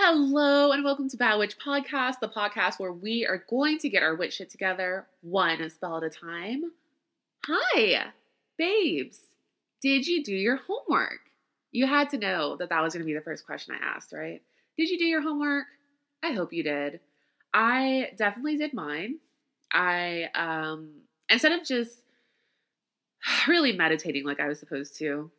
[0.00, 4.04] Hello and welcome to Bad Witch Podcast, the podcast where we are going to get
[4.04, 6.70] our witch shit together one spell at a time.
[7.44, 8.12] Hi,
[8.56, 9.18] babes.
[9.82, 11.18] Did you do your homework?
[11.72, 14.12] You had to know that that was going to be the first question I asked,
[14.12, 14.40] right?
[14.76, 15.66] Did you do your homework?
[16.22, 17.00] I hope you did.
[17.52, 19.16] I definitely did mine.
[19.72, 20.92] I um
[21.28, 22.02] instead of just
[23.48, 25.32] really meditating like I was supposed to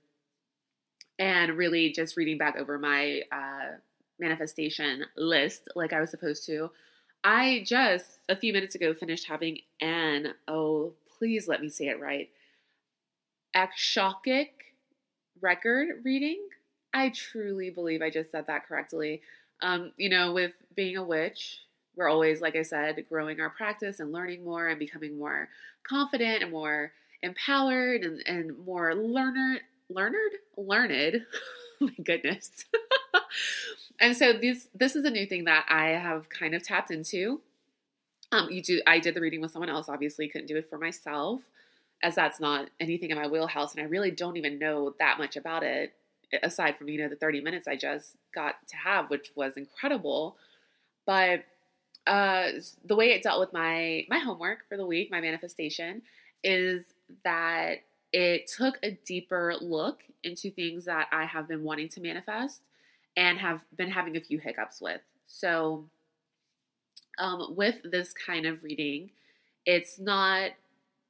[1.18, 3.78] and really just reading back over my uh
[4.20, 6.71] manifestation list like I was supposed to.
[7.23, 11.99] I just a few minutes ago finished having an oh please let me say it
[11.99, 12.30] right
[13.55, 14.75] Akashic
[15.41, 16.39] record reading.
[16.94, 19.21] I truly believe I just said that correctly.
[19.61, 21.59] Um, you know, with being a witch,
[21.95, 25.49] we're always, like I said, growing our practice and learning more and becoming more
[25.88, 26.91] confident and more
[27.22, 30.16] empowered and, and more learner learned
[30.58, 31.25] learned.
[31.81, 32.66] oh my goodness.
[33.99, 37.41] and so this this is a new thing that I have kind of tapped into.
[38.31, 40.77] Um, you do I did the reading with someone else, obviously couldn't do it for
[40.77, 41.41] myself,
[42.03, 45.36] as that's not anything in my wheelhouse, and I really don't even know that much
[45.36, 45.94] about it,
[46.44, 50.38] aside from you know the 30 minutes I just got to have, which was incredible.
[51.05, 51.45] But
[52.05, 52.49] uh,
[52.86, 56.03] the way it dealt with my my homework for the week, my manifestation,
[56.43, 56.86] is
[57.23, 57.80] that
[58.11, 62.61] it took a deeper look into things that I have been wanting to manifest
[63.20, 65.02] and have been having a few hiccups with.
[65.28, 65.89] So,
[67.17, 69.11] um, with this kind of reading,
[69.66, 70.52] it's not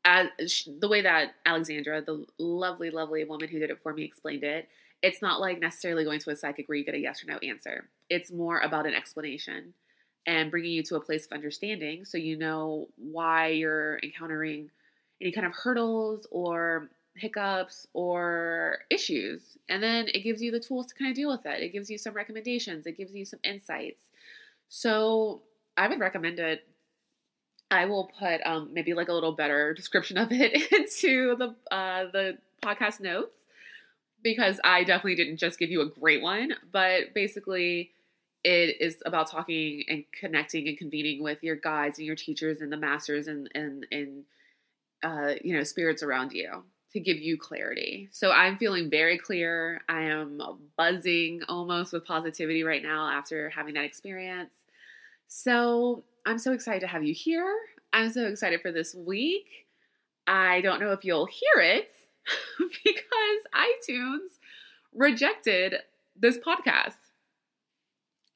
[0.04, 4.44] as the way that Alexandra, the lovely, lovely woman who did it for me, explained
[4.44, 4.68] it.
[5.04, 7.38] It's not like necessarily going to a psychic where you get a yes or no
[7.38, 7.88] answer.
[8.10, 9.76] It's more about an explanation
[10.26, 14.70] and bringing you to a place of understanding so you know why you're encountering
[15.22, 19.58] any kind of hurdles or hiccups or issues.
[19.68, 21.62] And then it gives you the tools to kind of deal with it.
[21.62, 24.10] It gives you some recommendations, it gives you some insights.
[24.70, 25.42] So
[25.78, 26.66] I would recommend it.
[27.72, 32.06] I will put um, maybe like a little better description of it into the uh,
[32.12, 33.38] the podcast notes
[34.24, 37.92] because I definitely didn't just give you a great one, but basically
[38.44, 42.72] it is about talking and connecting and convening with your guides and your teachers and
[42.72, 44.24] the masters and and and
[45.04, 46.64] uh, you know spirits around you
[46.94, 48.10] to give you clarity.
[48.12, 49.82] So I'm feeling very clear.
[49.88, 50.42] I am
[50.78, 54.54] buzzing almost with positivity right now after having that experience.
[55.28, 57.56] So I'm so excited to have you here.
[57.94, 59.46] I'm so excited for this week.
[60.28, 61.92] I don't know if you'll hear it
[62.60, 64.38] because iTunes
[64.94, 65.76] rejected
[66.16, 66.96] this podcast.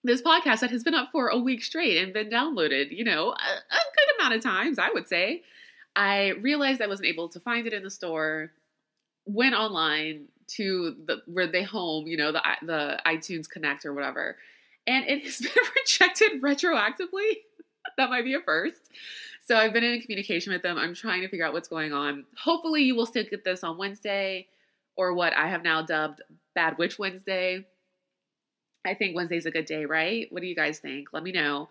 [0.03, 3.29] This podcast that has been up for a week straight and been downloaded, you know,
[3.29, 5.43] a, a good amount of times, I would say.
[5.95, 8.51] I realized I wasn't able to find it in the store.
[9.25, 14.37] Went online to the where they home, you know, the the iTunes Connect or whatever,
[14.87, 17.37] and it has been rejected retroactively.
[17.97, 18.89] that might be a first.
[19.45, 20.77] So I've been in communication with them.
[20.77, 22.25] I'm trying to figure out what's going on.
[22.41, 24.47] Hopefully, you will still get this on Wednesday,
[24.95, 26.21] or what I have now dubbed
[26.55, 27.65] Bad Witch Wednesday.
[28.85, 30.27] I think Wednesday's a good day, right?
[30.29, 31.09] What do you guys think?
[31.13, 31.69] Let me know.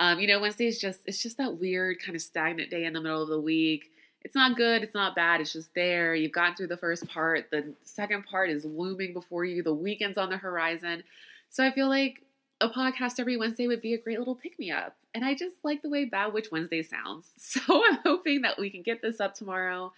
[0.00, 2.94] Um, you know, Wednesday is just it's just that weird kind of stagnant day in
[2.94, 3.90] the middle of the week.
[4.22, 6.14] It's not good, it's not bad, it's just there.
[6.14, 10.18] You've gotten through the first part, the second part is looming before you, the weekend's
[10.18, 11.02] on the horizon.
[11.50, 12.22] So I feel like
[12.60, 14.96] a podcast every Wednesday would be a great little pick me up.
[15.14, 17.30] And I just like the way Bad Witch Wednesday sounds.
[17.38, 19.92] So I'm hoping that we can get this up tomorrow.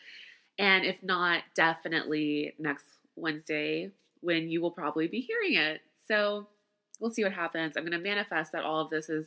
[0.58, 2.86] And if not, definitely next
[3.16, 3.90] Wednesday
[4.20, 5.80] when you will probably be hearing it.
[6.06, 6.46] So
[7.00, 7.76] we'll see what happens.
[7.76, 9.26] I'm going to manifest that all of this is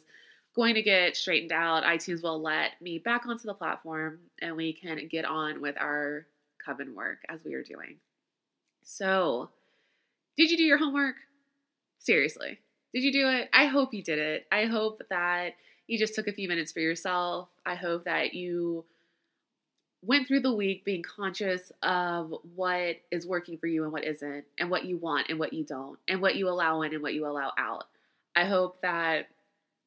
[0.56, 1.84] going to get straightened out.
[1.84, 6.26] iTunes will let me back onto the platform and we can get on with our
[6.64, 7.98] coven work as we are doing.
[8.84, 9.50] So,
[10.38, 11.16] did you do your homework?
[12.00, 12.60] Seriously,
[12.94, 13.50] did you do it?
[13.52, 14.46] I hope you did it.
[14.52, 15.56] I hope that
[15.88, 17.50] you just took a few minutes for yourself.
[17.66, 18.86] I hope that you
[20.02, 24.46] went through the week being conscious of what is working for you and what isn't,
[24.60, 27.14] and what you want and what you don't, and what you allow in and what
[27.14, 27.86] you allow out.
[28.36, 29.28] I hope that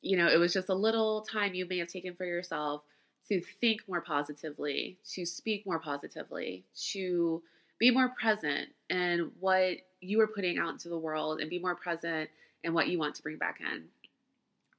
[0.02, 2.82] you know, it was just a little time you may have taken for yourself
[3.28, 7.42] to think more positively, to speak more positively, to
[7.78, 11.74] be more present in what you are putting out into the world and be more
[11.74, 12.30] present
[12.64, 13.84] in what you want to bring back in.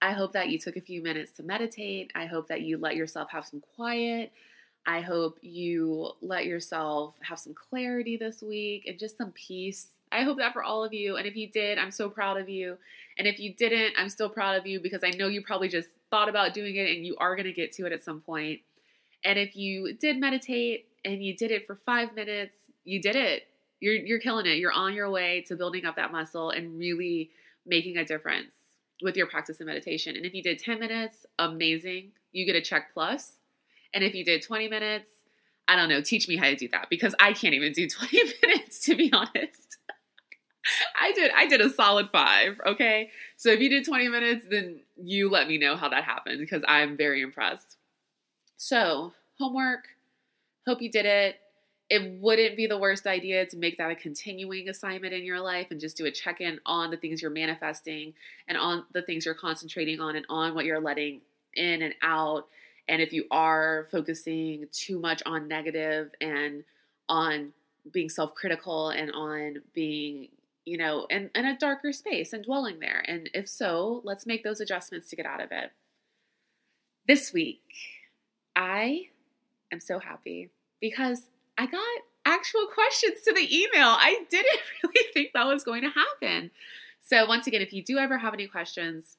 [0.01, 2.11] I hope that you took a few minutes to meditate.
[2.15, 4.31] I hope that you let yourself have some quiet.
[4.85, 10.23] I hope you let yourself have some clarity this week and just some peace I
[10.23, 11.17] hope that for all of you.
[11.17, 12.77] And if you did, I'm so proud of you.
[13.17, 15.89] And if you didn't, I'm still proud of you because I know you probably just
[16.09, 18.61] thought about doing it and you are going to get to it at some point.
[19.23, 22.55] And if you did meditate and you did it for five minutes,
[22.85, 23.43] you did it.
[23.79, 24.57] You're, you're killing it.
[24.57, 27.29] You're on your way to building up that muscle and really
[27.65, 28.51] making a difference.
[29.01, 30.17] with your practice of meditation.
[30.17, 32.11] And if you did 10 minutes, amazing.
[32.33, 33.38] You get a check plus.
[33.93, 35.09] And if you did 20 minutes,
[35.67, 38.19] I don't know, teach me how to do that because I can't even do 20
[38.41, 39.77] minutes to be honest.
[40.99, 43.11] I did I did a solid 5, okay?
[43.37, 46.63] So if you did 20 minutes, then you let me know how that happened because
[46.67, 47.77] I'm very impressed.
[48.57, 49.85] So, homework,
[50.67, 51.37] hope you did it.
[51.89, 55.67] It wouldn't be the worst idea to make that a continuing assignment in your life
[55.71, 58.13] and just do a check in on the things you're manifesting
[58.47, 61.21] and on the things you're concentrating on and on what you're letting
[61.55, 62.47] in and out
[62.89, 66.63] and if you are focusing too much on negative and
[67.07, 67.53] on
[67.93, 70.29] being self critical and on being,
[70.65, 73.03] you know, in, in a darker space and dwelling there.
[73.07, 75.71] And if so, let's make those adjustments to get out of it.
[77.07, 77.61] This week,
[78.55, 79.09] I
[79.71, 80.49] am so happy
[80.81, 81.85] because I got
[82.25, 83.87] actual questions to the email.
[83.87, 86.49] I didn't really think that was going to happen.
[87.01, 89.17] So, once again, if you do ever have any questions,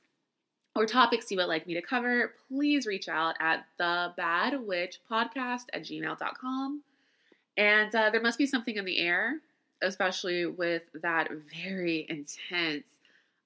[0.77, 5.01] or topics you would like me to cover, please reach out at the bad witch
[5.11, 6.83] podcast at gmail.com.
[7.57, 9.41] And uh, there must be something in the air,
[9.83, 11.29] especially with that
[11.63, 12.87] very intense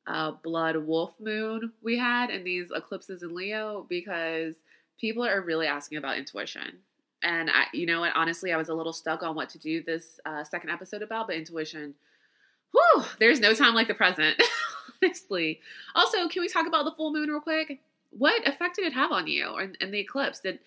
[0.06, 4.56] uh, blood wolf moon we had and these eclipses in Leo, because
[5.00, 6.78] people are really asking about intuition.
[7.22, 9.82] And I, you know what, honestly, I was a little stuck on what to do
[9.82, 11.94] this uh, second episode about, but intuition,
[12.72, 14.40] whew, there's no time like the present.
[15.02, 15.60] honestly.
[15.94, 17.80] Also, can we talk about the full moon real quick?
[18.10, 20.40] What effect did it have on you and, and the eclipse?
[20.40, 20.60] Did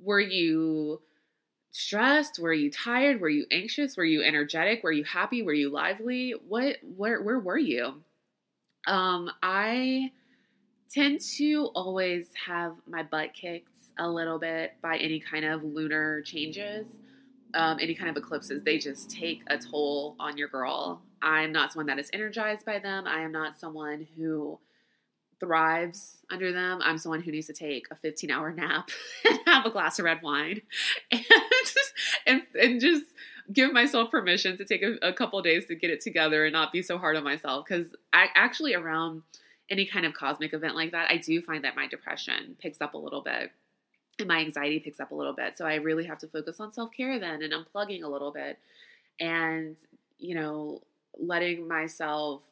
[0.00, 1.00] were you
[1.72, 2.38] stressed?
[2.38, 3.20] Were you tired?
[3.20, 3.96] Were you anxious?
[3.96, 4.82] Were you energetic?
[4.82, 5.42] Were you happy?
[5.42, 6.34] Were you lively?
[6.46, 8.02] What where where were you?
[8.86, 10.10] Um, I
[10.92, 13.68] tend to always have my butt kicked
[13.98, 16.86] a little bit by any kind of lunar changes,
[17.54, 18.62] um, any kind of eclipses.
[18.62, 21.02] They just take a toll on your girl.
[21.22, 23.06] I'm not someone that is energized by them.
[23.06, 24.58] I am not someone who
[25.40, 26.80] thrives under them.
[26.84, 28.90] I'm someone who needs to take a 15 hour nap
[29.28, 30.62] and have a glass of red wine
[31.10, 31.24] and
[32.26, 33.04] and, and just
[33.52, 36.72] give myself permission to take a, a couple days to get it together and not
[36.72, 37.64] be so hard on myself.
[37.66, 39.22] Because I actually around
[39.68, 42.94] any kind of cosmic event like that, I do find that my depression picks up
[42.94, 43.50] a little bit
[44.18, 45.56] and my anxiety picks up a little bit.
[45.58, 48.58] So I really have to focus on self care then and unplugging a little bit.
[49.18, 49.76] And,
[50.18, 50.82] you know,
[51.18, 52.42] letting myself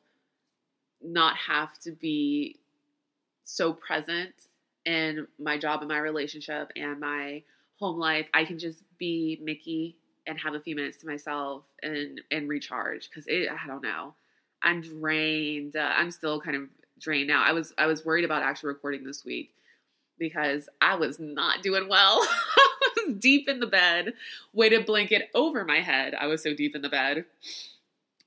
[1.03, 2.57] not have to be
[3.45, 4.33] so present
[4.85, 7.43] in my job and my relationship and my
[7.79, 8.27] home life.
[8.35, 9.97] I can just be Mickey
[10.27, 14.15] and have a few minutes to myself and and recharge because I don't know.
[14.62, 15.77] I'm drained.
[15.77, 16.69] Uh, I'm still kind of
[16.99, 17.43] drained now.
[17.43, 19.55] I was I was worried about actually recording this week
[20.19, 22.21] because I was not doing well.
[22.57, 24.12] I was deep in the bed,
[24.53, 26.15] weighted blanket over my head.
[26.15, 27.25] I was so deep in the bed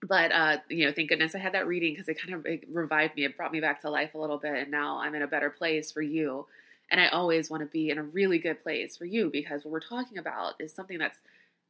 [0.04, 2.66] but uh, you know, thank goodness I had that reading because it kind of it
[2.72, 3.26] revived me.
[3.26, 5.50] It brought me back to life a little bit, and now I'm in a better
[5.50, 6.46] place for you.
[6.92, 9.72] And I always want to be in a really good place for you because what
[9.72, 11.14] we're talking about is something that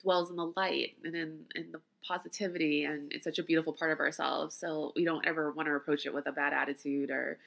[0.01, 3.91] dwells in the light and in in the positivity, and it's such a beautiful part
[3.91, 4.55] of ourselves.
[4.55, 7.37] So we don't ever want to approach it with a bad attitude or,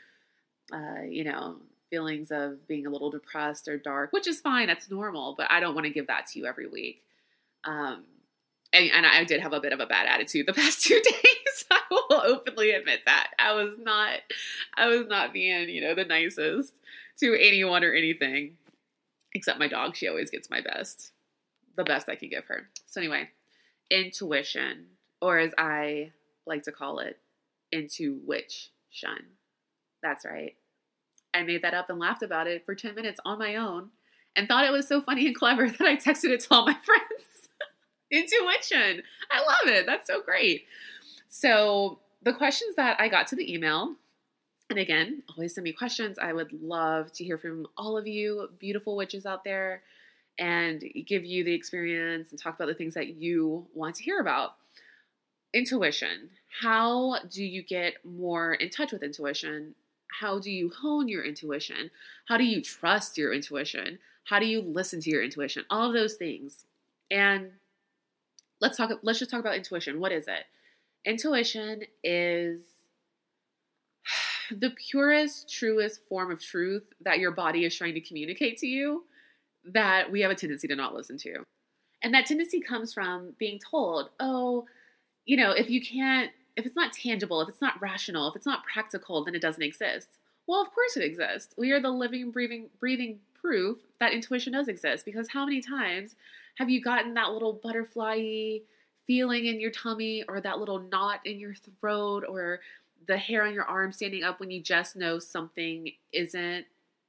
[0.72, 1.56] uh, you know,
[1.90, 4.68] feelings of being a little depressed or dark, which is fine.
[4.68, 7.02] That's normal, but I don't want to give that to you every week.
[7.64, 8.04] Um,
[8.76, 11.64] and, and I did have a bit of a bad attitude the past two days.
[11.70, 14.20] I will openly admit that I was not,
[14.76, 16.74] I was not being, you know, the nicest
[17.20, 18.56] to anyone or anything,
[19.34, 19.96] except my dog.
[19.96, 21.12] She always gets my best,
[21.76, 22.68] the best I can give her.
[22.86, 23.30] So anyway,
[23.90, 24.86] intuition,
[25.20, 26.12] or as I
[26.46, 27.18] like to call it,
[27.72, 29.24] into which shun.
[30.02, 30.54] That's right.
[31.34, 33.90] I made that up and laughed about it for 10 minutes on my own
[34.36, 36.76] and thought it was so funny and clever that I texted it to all my
[36.84, 37.35] friends.
[38.12, 39.02] Intuition.
[39.30, 39.86] I love it.
[39.86, 40.64] That's so great.
[41.28, 43.94] So, the questions that I got to the email,
[44.70, 46.18] and again, always send me questions.
[46.18, 49.82] I would love to hear from all of you beautiful witches out there
[50.38, 54.20] and give you the experience and talk about the things that you want to hear
[54.20, 54.56] about.
[55.54, 56.30] Intuition.
[56.60, 59.74] How do you get more in touch with intuition?
[60.20, 61.90] How do you hone your intuition?
[62.28, 63.98] How do you trust your intuition?
[64.24, 65.64] How do you listen to your intuition?
[65.70, 66.64] All of those things.
[67.10, 67.50] And
[68.60, 70.00] let's talk let's just talk about intuition.
[70.00, 70.44] What is it?
[71.04, 72.62] Intuition is
[74.50, 79.04] the purest, truest form of truth that your body is trying to communicate to you
[79.72, 81.44] that we have a tendency to not listen to.
[82.02, 84.66] And that tendency comes from being told, oh,
[85.24, 88.46] you know, if you can't, if it's not tangible, if it's not rational, if it's
[88.46, 90.08] not practical, then it doesn't exist.
[90.46, 91.54] Well, of course it exists.
[91.56, 96.14] We are the living, breathing, breathing proof that intuition does exist because how many times
[96.56, 98.58] have you gotten that little butterfly
[99.06, 102.60] feeling in your tummy or that little knot in your throat or
[103.06, 106.66] the hair on your arm standing up when you just know something isn't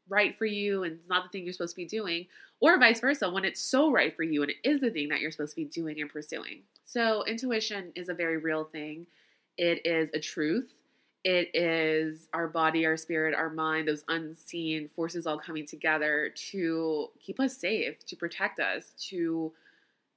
[0.09, 2.27] right for you and it's not the thing you're supposed to be doing,
[2.59, 5.19] or vice versa, when it's so right for you and it is the thing that
[5.19, 6.61] you're supposed to be doing and pursuing.
[6.85, 9.07] So, intuition is a very real thing.
[9.57, 10.73] It is a truth.
[11.29, 17.09] It is our body, our spirit, our mind, those unseen forces all coming together to
[17.19, 19.51] keep us safe, to protect us, to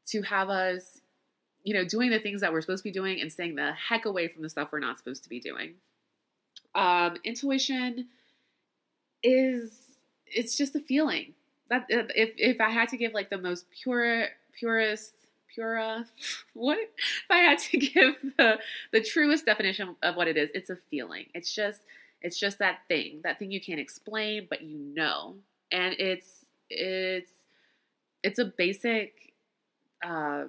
[0.06, 1.00] to have us,
[1.64, 4.04] you know, doing the things that we're supposed to be doing and staying the heck
[4.04, 5.74] away from the stuff we're not supposed to be doing.
[6.76, 8.06] Um, intuition
[9.24, 9.88] is
[10.28, 11.34] it's just a feeling
[11.70, 15.14] that if if I had to give like the most pure purest
[15.54, 16.06] pura.
[16.54, 16.78] What?
[16.78, 18.58] If I had to give the
[18.92, 21.26] the truest definition of what it is it's a feeling.
[21.34, 21.80] It's just
[22.22, 25.36] it's just that thing that thing you can't explain but you know.
[25.72, 27.32] And it's it's
[28.22, 29.32] it's a basic
[30.04, 30.48] um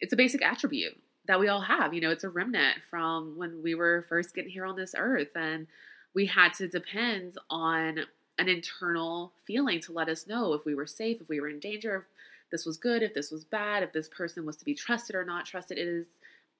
[0.00, 1.94] it's a basic attribute that we all have.
[1.94, 5.36] You know it's a remnant from when we were first getting here on this earth
[5.36, 5.66] and
[6.14, 8.00] we had to depend on
[8.38, 11.60] an internal feeling to let us know if we were safe, if we were in
[11.60, 12.06] danger,
[12.50, 15.24] this was good, if this was bad, if this person was to be trusted or
[15.24, 15.78] not trusted.
[15.78, 16.06] It is,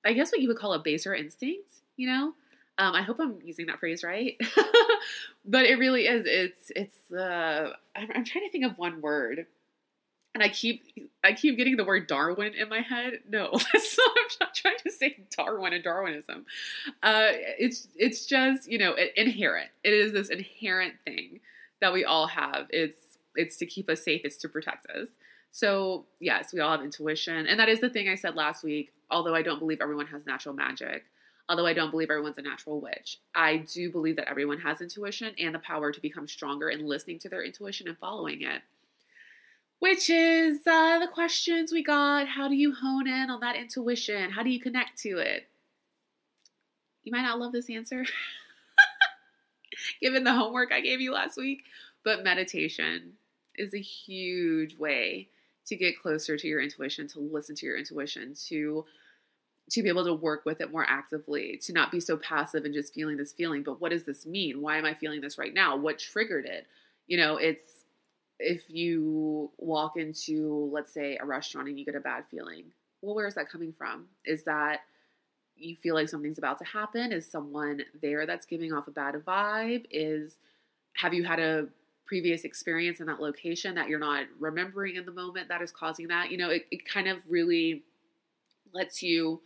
[0.04, 2.32] I guess, what you would call a baser instinct, you know?
[2.78, 4.36] Um, I hope I'm using that phrase right,
[5.46, 6.26] but it really is.
[6.26, 7.10] It's it's.
[7.10, 9.46] Uh, I'm, I'm trying to think of one word,
[10.34, 10.84] and I keep
[11.24, 13.20] I keep getting the word Darwin in my head.
[13.26, 13.46] No.
[13.74, 13.80] I'm
[14.40, 16.44] not trying to say Darwin and Darwinism.
[17.02, 17.28] Uh,
[17.58, 19.70] it's it's just you know inherent.
[19.82, 21.40] It is this inherent thing
[21.80, 22.66] that we all have.
[22.68, 22.98] It's
[23.36, 25.08] it's to keep us safe, it's to protect us.
[25.56, 27.46] So, yes, we all have intuition.
[27.46, 30.26] And that is the thing I said last week, although I don't believe everyone has
[30.26, 31.06] natural magic.
[31.48, 35.34] Although I don't believe everyone's a natural witch, I do believe that everyone has intuition
[35.38, 38.60] and the power to become stronger in listening to their intuition and following it.
[39.78, 42.28] Which is uh, the questions we got.
[42.28, 44.32] How do you hone in on that intuition?
[44.32, 45.48] How do you connect to it?
[47.02, 48.04] You might not love this answer.
[50.02, 51.62] given the homework I gave you last week.
[52.04, 53.12] But meditation
[53.54, 55.28] is a huge way
[55.66, 58.84] to get closer to your intuition, to listen to your intuition, to
[59.68, 62.72] to be able to work with it more actively, to not be so passive and
[62.72, 64.60] just feeling this feeling, but what does this mean?
[64.60, 65.76] Why am I feeling this right now?
[65.76, 66.68] What triggered it?
[67.08, 67.64] You know, it's
[68.38, 72.66] if you walk into, let's say, a restaurant and you get a bad feeling,
[73.02, 74.06] well, where is that coming from?
[74.24, 74.82] Is that
[75.56, 77.12] you feel like something's about to happen?
[77.12, 79.86] Is someone there that's giving off a bad vibe?
[79.90, 80.36] Is
[80.94, 81.66] have you had a
[82.06, 86.08] previous experience in that location that you're not remembering in the moment that is causing
[86.08, 86.30] that?
[86.30, 87.82] You know, it, it kind of really
[88.72, 89.40] lets you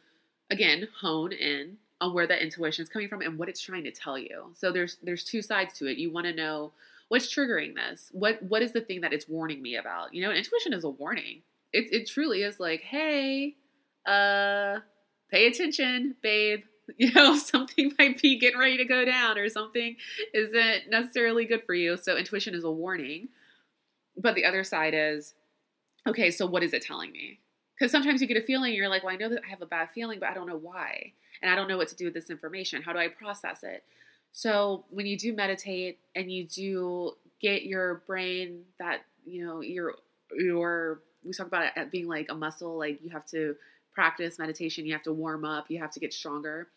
[0.50, 3.90] again hone in on where that intuition is coming from and what it's trying to
[3.90, 4.52] tell you.
[4.54, 5.98] So there's there's two sides to it.
[5.98, 6.72] You want to know
[7.08, 8.10] what's triggering this.
[8.12, 10.14] What what is the thing that it's warning me about?
[10.14, 11.42] You know, intuition is a warning.
[11.72, 13.56] It it truly is like, hey,
[14.06, 14.80] uh
[15.30, 16.62] pay attention, babe.
[16.98, 19.96] You know, something might be getting ready to go down or something
[20.34, 21.96] isn't necessarily good for you.
[21.96, 23.28] So, intuition is a warning.
[24.16, 25.34] But the other side is,
[26.06, 27.40] okay, so what is it telling me?
[27.78, 29.66] Because sometimes you get a feeling, you're like, well, I know that I have a
[29.66, 31.12] bad feeling, but I don't know why.
[31.40, 32.82] And I don't know what to do with this information.
[32.82, 33.82] How do I process it?
[34.32, 39.94] So, when you do meditate and you do get your brain that, you know, your,
[40.36, 43.56] your, we talk about it being like a muscle, like you have to
[43.94, 46.68] practice meditation, you have to warm up, you have to get stronger.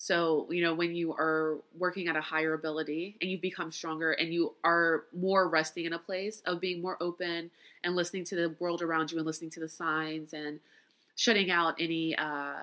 [0.00, 4.12] So, you know, when you are working at a higher ability and you become stronger
[4.12, 7.50] and you are more resting in a place of being more open
[7.82, 10.60] and listening to the world around you and listening to the signs and
[11.16, 12.54] shutting out any uh,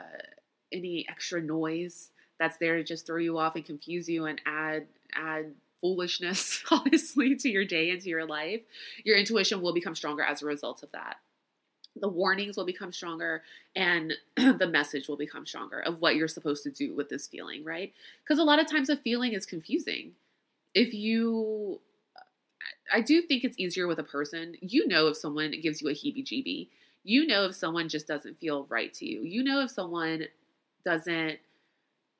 [0.71, 4.87] any extra noise that's there to just throw you off and confuse you and add
[5.13, 5.51] add
[5.81, 8.61] foolishness honestly to your day and to your life,
[9.03, 11.17] your intuition will become stronger as a result of that
[11.95, 13.43] the warnings will become stronger
[13.75, 17.63] and the message will become stronger of what you're supposed to do with this feeling,
[17.63, 17.93] right?
[18.23, 20.11] Because a lot of times a feeling is confusing.
[20.73, 21.79] If you,
[22.93, 24.55] I do think it's easier with a person.
[24.61, 26.67] You know, if someone gives you a heebie jeebie,
[27.03, 30.25] you know, if someone just doesn't feel right to you, you know, if someone
[30.83, 31.39] doesn't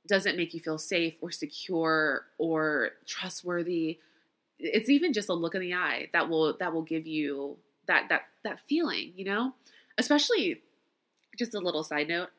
[0.07, 3.97] doesn't make you feel safe or secure or trustworthy
[4.59, 8.09] it's even just a look in the eye that will that will give you that
[8.09, 9.53] that that feeling, you know?
[9.97, 10.61] Especially
[11.37, 12.29] just a little side note,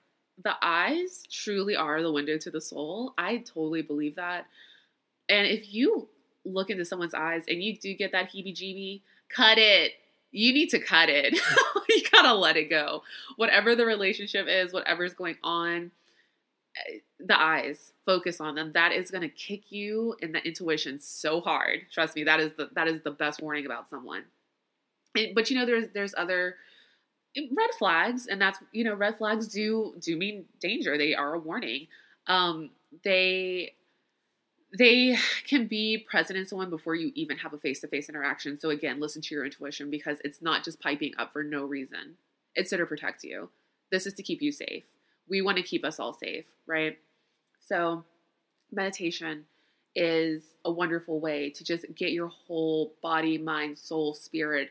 [0.42, 3.14] the eyes truly are the window to the soul.
[3.16, 4.46] I totally believe that.
[5.28, 6.08] And if you
[6.44, 9.92] look into someone's eyes and you do get that heebie jeebie, cut it.
[10.30, 11.38] You need to cut it.
[11.88, 13.02] you gotta let it go.
[13.36, 15.90] Whatever the relationship is, whatever's going on,
[16.76, 18.72] eh, the eyes, focus on them.
[18.72, 21.86] That is gonna kick you in the intuition so hard.
[21.90, 24.24] Trust me, that is the that is the best warning about someone
[25.34, 26.56] but you know there's there's other
[27.36, 31.38] red flags and that's you know red flags do do mean danger they are a
[31.38, 31.86] warning
[32.28, 32.70] Um,
[33.04, 33.74] they
[34.76, 38.58] they can be present in someone before you even have a face-to-face interaction.
[38.58, 42.16] So again, listen to your intuition because it's not just piping up for no reason.
[42.54, 43.50] It's there to protect you.
[43.90, 44.84] This is to keep you safe.
[45.28, 46.98] We want to keep us all safe, right?
[47.64, 48.04] So
[48.72, 49.44] meditation
[49.94, 54.70] is a wonderful way to just get your whole body, mind, soul, spirit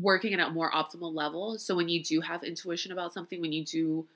[0.00, 1.58] working at a more optimal level.
[1.58, 4.06] So when you do have intuition about something, when you do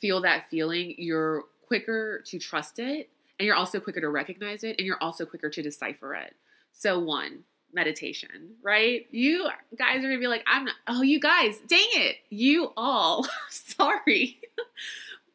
[0.00, 4.76] feel that feeling, you're quicker to trust it and you're also quicker to recognize it
[4.78, 6.34] and you're also quicker to decipher it.
[6.72, 7.40] So one,
[7.72, 9.06] meditation, right?
[9.10, 12.16] You guys are going to be like, I'm not, oh, you guys, dang it.
[12.30, 14.38] You all, sorry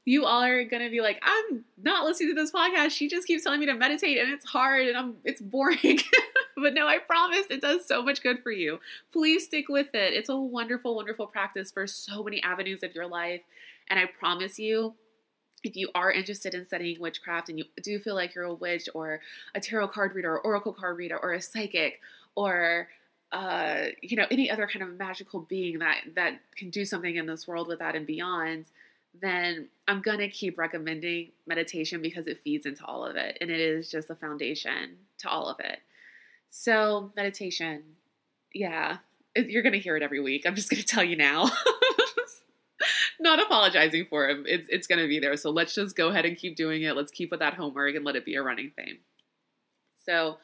[0.07, 2.91] you all are gonna be like, I'm not listening to this podcast.
[2.91, 5.99] She just keeps telling me to meditate and it's hard and I'm it's boring.
[6.55, 8.79] but no, I promise it does so much good for you.
[9.11, 10.13] Please stick with it.
[10.13, 13.41] It's a wonderful, wonderful practice for so many avenues of your life.
[13.89, 14.93] And I promise you,
[15.65, 18.87] if you are interested in studying witchcraft and you do feel like you're a witch
[18.93, 19.19] or
[19.55, 21.99] a tarot card reader or oracle card reader or a psychic
[22.35, 22.87] or
[23.33, 27.25] uh, you know any other kind of magical being that that can do something in
[27.25, 28.63] this world with that and beyond
[29.21, 33.49] then I'm going to keep recommending meditation because it feeds into all of it and
[33.49, 35.79] it is just a foundation to all of it.
[36.49, 37.83] So, meditation,
[38.53, 38.97] yeah,
[39.35, 40.45] you're going to hear it every week.
[40.45, 41.49] I'm just going to tell you now.
[43.19, 44.45] Not apologizing for it.
[44.45, 45.35] It's it's going to be there.
[45.37, 46.95] So let's just go ahead and keep doing it.
[46.95, 48.97] Let's keep with that homework and let it be a running thing.
[50.05, 50.37] So,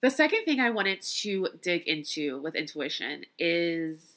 [0.00, 4.12] the second thing I wanted to dig into with intuition is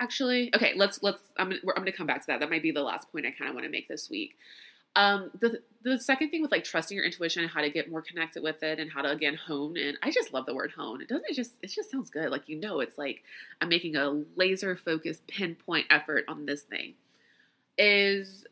[0.00, 0.50] actually.
[0.54, 2.40] Okay let's let's i'm gonna, I'm gonna come back to that.
[2.40, 4.36] That might be the last point i kind of want to make this week.
[4.96, 8.02] Um the the second thing with like trusting your intuition and how to get more
[8.02, 11.00] connected with it and how to again hone and i just love the word hone.
[11.00, 12.30] It doesn't it just it just sounds good.
[12.30, 13.22] Like you know it's like
[13.60, 16.94] i'm making a laser focused pinpoint effort on this thing.
[17.76, 18.46] Is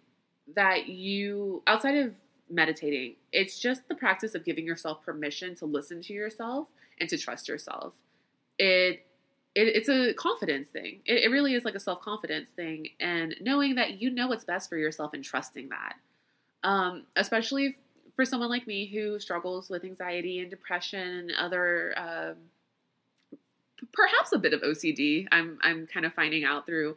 [0.54, 2.14] that you outside of
[2.50, 6.68] meditating it's just the practice of giving yourself permission to listen to yourself
[7.00, 7.94] and to trust yourself.
[8.59, 9.07] It
[9.54, 11.00] it, it's a confidence thing.
[11.04, 14.44] It, it really is like a self confidence thing, and knowing that you know what's
[14.44, 15.94] best for yourself and trusting that.
[16.64, 17.76] Um, especially
[18.16, 22.32] for someone like me who struggles with anxiety and depression and other, uh,
[23.92, 25.26] perhaps a bit of OCD.
[25.32, 26.96] I'm I'm kind of finding out through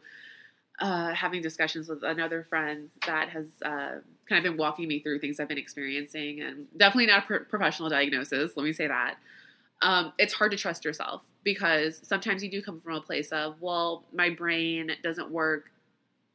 [0.78, 5.18] uh, having discussions with another friend that has uh, kind of been walking me through
[5.18, 8.52] things I've been experiencing, and definitely not a pro- professional diagnosis.
[8.56, 9.16] Let me say that.
[9.82, 13.62] Um, it's hard to trust yourself because sometimes you do come from a place of,
[13.62, 15.70] well, my brain doesn't work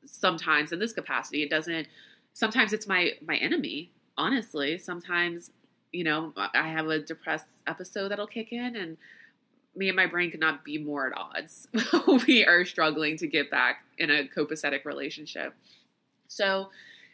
[0.05, 1.43] sometimes in this capacity.
[1.43, 1.87] It doesn't
[2.33, 4.77] sometimes it's my my enemy, honestly.
[4.77, 5.51] Sometimes,
[5.91, 8.97] you know, I have a depressed episode that'll kick in and
[9.75, 11.67] me and my brain could not be more at odds.
[12.27, 15.53] we are struggling to get back in a copacetic relationship.
[16.29, 16.69] So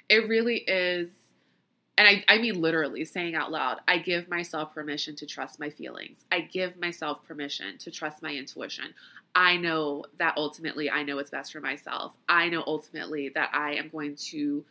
[0.07, 1.09] it really is
[1.97, 5.69] and I, I mean literally saying out loud, I give myself permission to trust my
[5.69, 6.23] feelings.
[6.31, 8.93] I give myself permission to trust my intuition.
[9.35, 12.13] I know that ultimately I know what's best for myself.
[12.29, 14.63] I know ultimately that I am going to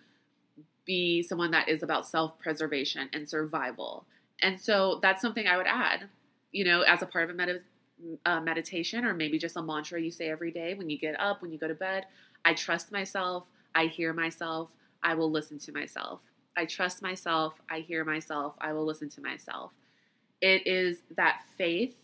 [0.84, 4.04] be someone that is about self preservation and survival.
[4.40, 6.08] And so that's something I would add,
[6.52, 7.62] you know, as a part of a med-
[8.24, 11.42] uh, meditation or maybe just a mantra you say every day when you get up,
[11.42, 12.06] when you go to bed.
[12.44, 13.44] I trust myself.
[13.74, 14.70] I hear myself.
[15.02, 16.20] I will listen to myself.
[16.56, 17.54] I trust myself.
[17.70, 18.54] I hear myself.
[18.60, 19.72] I will listen to myself.
[20.40, 21.94] It is that faith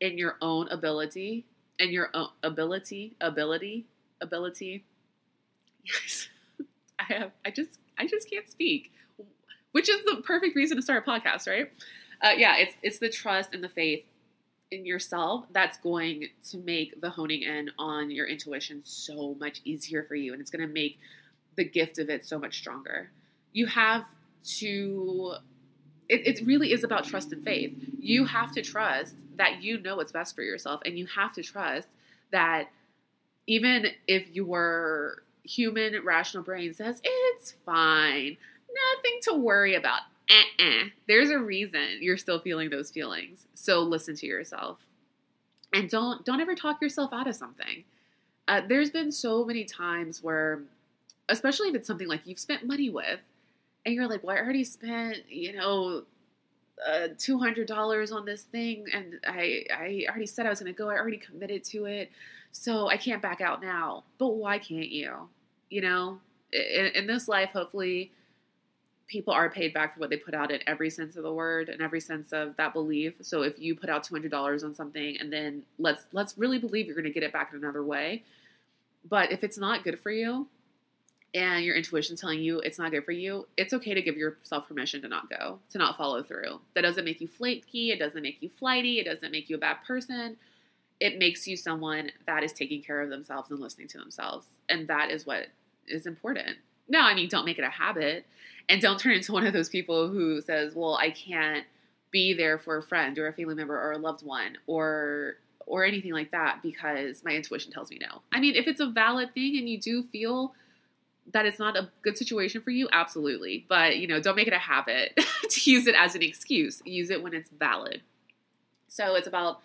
[0.00, 1.44] in your own ability
[1.80, 3.86] and your own ability, ability,
[4.20, 4.84] ability.
[5.84, 6.28] Yes,
[6.98, 7.30] I have.
[7.44, 8.92] I just, I just can't speak,
[9.72, 11.70] which is the perfect reason to start a podcast, right?
[12.22, 14.04] Uh, yeah, it's it's the trust and the faith
[14.70, 20.04] in yourself that's going to make the honing in on your intuition so much easier
[20.04, 20.98] for you, and it's going to make
[21.56, 23.10] the gift of it so much stronger
[23.54, 24.04] you have
[24.58, 25.36] to
[26.08, 27.72] it, it, really is about trust and faith.
[27.98, 31.42] You have to trust that you know what's best for yourself, and you have to
[31.42, 31.88] trust
[32.30, 32.68] that
[33.46, 38.36] even if your human rational brain says it's fine,
[38.68, 40.00] nothing to worry about.
[40.30, 40.88] Uh-uh.
[41.06, 43.46] There's a reason you're still feeling those feelings.
[43.54, 44.78] So listen to yourself,
[45.72, 47.84] and don't don't ever talk yourself out of something.
[48.46, 50.60] Uh, there's been so many times where,
[51.30, 53.20] especially if it's something like you've spent money with,
[53.84, 56.04] and you're like, well, I already spent, you know,
[56.86, 60.72] uh, two hundred dollars on this thing, and I I already said I was going
[60.72, 60.90] to go.
[60.90, 62.10] I already committed to it,
[62.52, 64.04] so I can't back out now.
[64.18, 65.28] But why can't you?
[65.70, 66.18] You know,
[66.52, 68.10] in, in this life, hopefully,
[69.06, 71.68] people are paid back for what they put out in every sense of the word
[71.68, 73.14] and every sense of that belief.
[73.20, 76.58] So if you put out two hundred dollars on something, and then let's let's really
[76.58, 78.24] believe you're going to get it back in another way.
[79.08, 80.48] But if it's not good for you,
[81.34, 84.68] and your intuition telling you it's not good for you, it's okay to give yourself
[84.68, 86.60] permission to not go, to not follow through.
[86.74, 89.60] That doesn't make you flaky, it doesn't make you flighty, it doesn't make you a
[89.60, 90.36] bad person.
[91.00, 94.46] It makes you someone that is taking care of themselves and listening to themselves.
[94.68, 95.48] And that is what
[95.88, 96.56] is important.
[96.88, 98.24] No, I mean, don't make it a habit
[98.68, 101.64] and don't turn into one of those people who says, well, I can't
[102.10, 105.84] be there for a friend or a family member or a loved one or or
[105.84, 108.20] anything like that because my intuition tells me no.
[108.32, 110.54] I mean, if it's a valid thing and you do feel
[111.32, 113.64] that it's not a good situation for you, absolutely.
[113.68, 115.18] But, you know, don't make it a habit
[115.50, 116.82] to use it as an excuse.
[116.84, 118.02] Use it when it's valid.
[118.88, 119.60] So it's about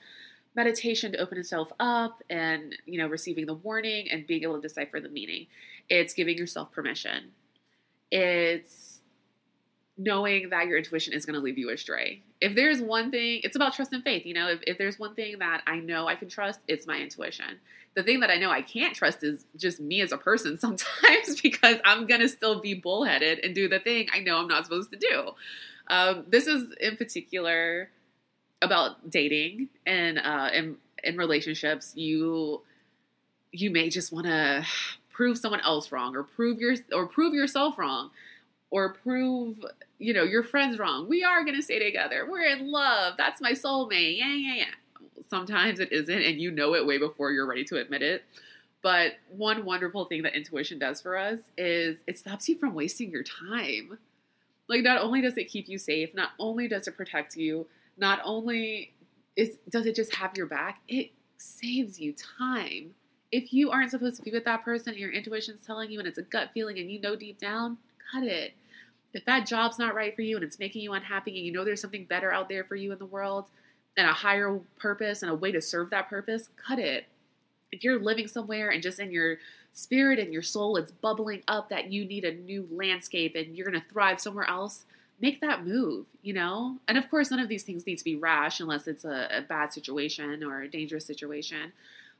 [0.55, 4.61] meditation to open itself up and, you know, receiving the warning and being able to
[4.61, 5.47] decipher the meaning.
[5.89, 7.31] It's giving yourself permission.
[8.11, 8.98] It's
[9.99, 12.21] knowing that your intuition is going to leave you astray.
[12.39, 14.25] If there's one thing, it's about trust and faith.
[14.25, 16.97] You know, if, if there's one thing that I know I can trust, it's my
[16.97, 17.59] intuition.
[17.95, 21.41] The thing that I know I can't trust is just me as a person sometimes
[21.41, 24.63] because I'm going to still be bullheaded and do the thing I know I'm not
[24.63, 25.31] supposed to do.
[25.89, 27.89] Um, this is in particular
[28.61, 31.91] about dating and uh, in, in relationships.
[31.95, 32.61] You
[33.51, 34.63] you may just want to
[35.11, 38.11] prove someone else wrong or prove your or prove yourself wrong
[38.69, 39.57] or prove
[39.99, 41.07] you know your friends wrong.
[41.07, 42.27] We are going to stay together.
[42.29, 43.15] We're in love.
[43.17, 44.17] That's my soulmate.
[44.17, 45.03] Yeah yeah yeah.
[45.29, 48.23] Sometimes it isn't and you know it way before you're ready to admit it.
[48.81, 53.11] But one wonderful thing that intuition does for us is it stops you from wasting
[53.11, 53.99] your time.
[54.67, 58.19] Like not only does it keep you safe not only does it protect you not
[58.23, 58.93] only
[59.35, 62.93] is does it just have your back it saves you time.
[63.31, 66.07] If you aren't supposed to be with that person and your intuition's telling you and
[66.07, 67.77] it's a gut feeling and you know deep down,
[68.11, 68.53] cut it.
[69.13, 71.65] If that job's not right for you and it's making you unhappy and you know
[71.65, 73.45] there's something better out there for you in the world
[73.97, 77.05] and a higher purpose and a way to serve that purpose, cut it.
[77.71, 79.37] If you're living somewhere and just in your
[79.73, 83.69] spirit and your soul it's bubbling up that you need a new landscape and you're
[83.69, 84.85] going to thrive somewhere else,
[85.21, 86.77] make that move, you know?
[86.87, 89.41] And of course, none of these things need to be rash unless it's a, a
[89.41, 91.73] bad situation or a dangerous situation.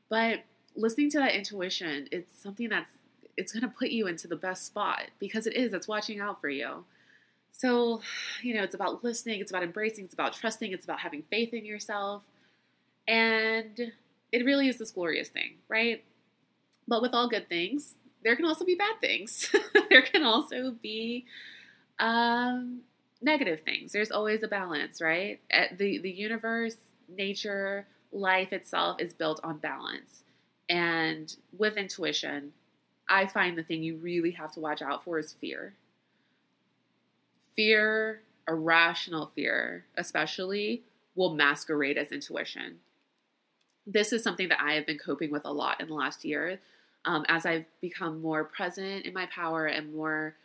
[0.08, 0.40] But
[0.76, 2.92] listening to that intuition, it's something that's
[3.40, 5.72] it's going to put you into the best spot because it is.
[5.72, 6.84] It's watching out for you.
[7.52, 8.02] So,
[8.42, 11.52] you know, it's about listening, it's about embracing, it's about trusting, it's about having faith
[11.52, 12.22] in yourself.
[13.08, 13.92] And
[14.30, 16.04] it really is this glorious thing, right?
[16.86, 19.50] But with all good things, there can also be bad things.
[19.90, 21.24] there can also be
[21.98, 22.80] um,
[23.22, 23.92] negative things.
[23.92, 25.40] There's always a balance, right?
[25.76, 26.76] The the universe,
[27.08, 30.22] nature, life itself is built on balance.
[30.68, 32.52] And with intuition,
[33.10, 35.74] I find the thing you really have to watch out for is fear.
[37.56, 40.82] Fear, irrational fear, especially,
[41.16, 42.78] will masquerade as intuition.
[43.86, 46.60] This is something that I have been coping with a lot in the last year.
[47.04, 50.36] Um, as I've become more present in my power and more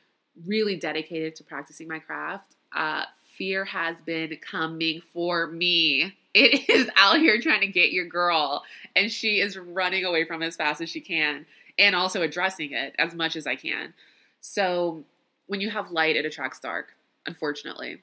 [0.45, 3.05] really dedicated to practicing my craft, uh,
[3.37, 6.15] fear has been coming for me.
[6.33, 8.63] It is out here trying to get your girl,
[8.95, 11.45] and she is running away from it as fast as she can,
[11.77, 13.93] and also addressing it as much as I can.
[14.41, 15.03] So,
[15.47, 16.93] when you have light, it attracts dark,
[17.25, 18.01] unfortunately.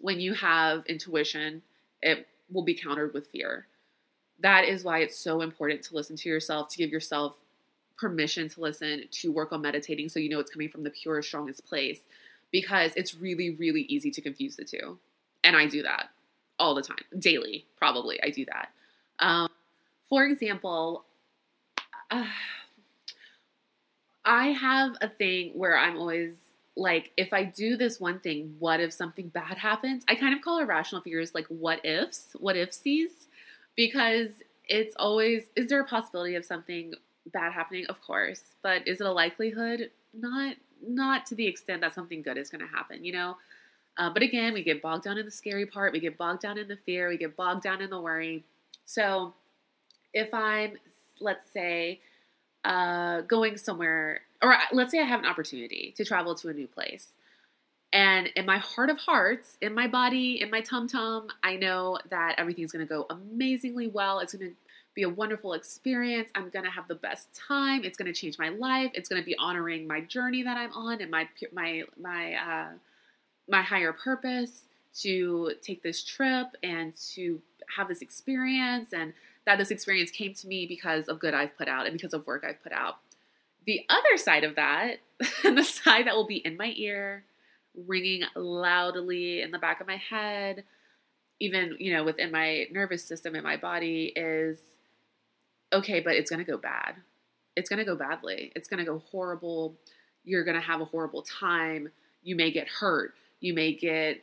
[0.00, 1.62] When you have intuition,
[2.02, 3.66] it will be countered with fear.
[4.40, 7.36] That is why it's so important to listen to yourself, to give yourself
[7.96, 11.28] permission to listen, to work on meditating so you know it's coming from the purest,
[11.28, 12.00] strongest place
[12.52, 14.98] because it's really, really easy to confuse the two.
[15.44, 16.10] And I do that
[16.58, 18.22] all the time, daily, probably.
[18.22, 18.70] I do that.
[19.18, 19.48] Um,
[20.08, 21.04] for example,
[22.10, 22.24] uh,
[24.26, 26.34] I have a thing where I'm always
[26.76, 30.04] like, if I do this one thing, what if something bad happens?
[30.08, 33.28] I kind of call irrational fears like what ifs, what ifsies,
[33.76, 34.30] because
[34.68, 36.92] it's always, is there a possibility of something
[37.32, 37.86] bad happening?
[37.86, 38.42] Of course.
[38.62, 39.90] But is it a likelihood?
[40.12, 43.36] Not not to the extent that something good is going to happen, you know?
[43.96, 46.58] Uh, but again, we get bogged down in the scary part, we get bogged down
[46.58, 48.44] in the fear, we get bogged down in the worry.
[48.84, 49.32] So
[50.12, 50.76] if I'm,
[51.18, 52.00] let's say,
[52.66, 56.66] uh, going somewhere, or let's say I have an opportunity to travel to a new
[56.66, 57.12] place.
[57.92, 61.98] And in my heart of hearts, in my body, in my tum tum, I know
[62.10, 64.18] that everything's going to go amazingly well.
[64.18, 64.56] It's going to
[64.94, 66.28] be a wonderful experience.
[66.34, 67.84] I'm going to have the best time.
[67.84, 68.90] It's going to change my life.
[68.94, 72.68] It's going to be honoring my journey that I'm on and my my my uh,
[73.48, 74.64] my higher purpose
[75.02, 77.40] to take this trip and to
[77.76, 79.12] have this experience and
[79.46, 82.26] that this experience came to me because of good I've put out and because of
[82.26, 82.96] work I've put out.
[83.64, 84.98] The other side of that,
[85.42, 87.24] the side that will be in my ear,
[87.74, 90.64] ringing loudly in the back of my head,
[91.38, 94.58] even, you know, within my nervous system in my body is
[95.72, 96.96] okay, but it's going to go bad.
[97.56, 98.52] It's going to go badly.
[98.56, 99.76] It's going to go horrible.
[100.24, 101.90] you're going to have a horrible time.
[102.22, 103.14] You may get hurt.
[103.40, 104.22] You may get,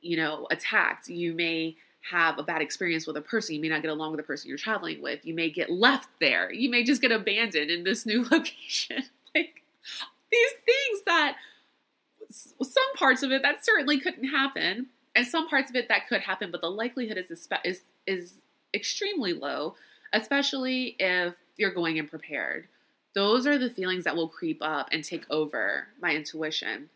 [0.00, 1.08] you know, attacked.
[1.08, 3.54] You may have a bad experience with a person.
[3.54, 5.24] You may not get along with the person you're traveling with.
[5.24, 6.52] You may get left there.
[6.52, 9.04] You may just get abandoned in this new location.
[9.34, 9.62] like
[10.30, 11.36] these things that
[12.30, 16.20] some parts of it that certainly couldn't happen, and some parts of it that could
[16.20, 18.34] happen, but the likelihood is is is
[18.72, 19.74] extremely low,
[20.12, 22.68] especially if you're going in prepared.
[23.14, 26.88] Those are the feelings that will creep up and take over my intuition.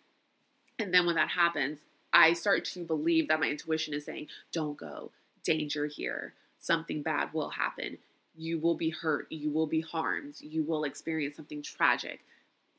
[0.79, 1.81] And then when that happens,
[2.15, 5.11] I start to believe that my intuition is saying, don't go,
[5.43, 7.99] danger here, something bad will happen.
[8.37, 12.21] You will be hurt, you will be harmed, you will experience something tragic.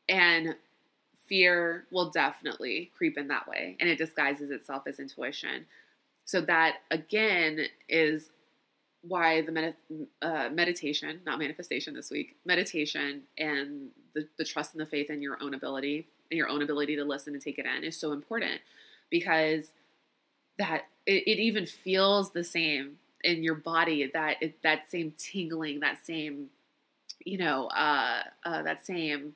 [0.07, 0.55] And
[1.27, 5.65] fear will definitely creep in that way, and it disguises itself as intuition.
[6.23, 8.29] So, that again is
[9.01, 9.75] why the med-
[10.21, 15.21] uh, meditation, not manifestation this week, meditation and the, the trust and the faith in
[15.21, 18.13] your own ability and your own ability to listen and take it in is so
[18.13, 18.61] important
[19.19, 19.71] because
[20.57, 25.79] that it, it even feels the same in your body that it, that same tingling
[25.79, 26.47] that same
[27.23, 29.35] you know uh, uh, that same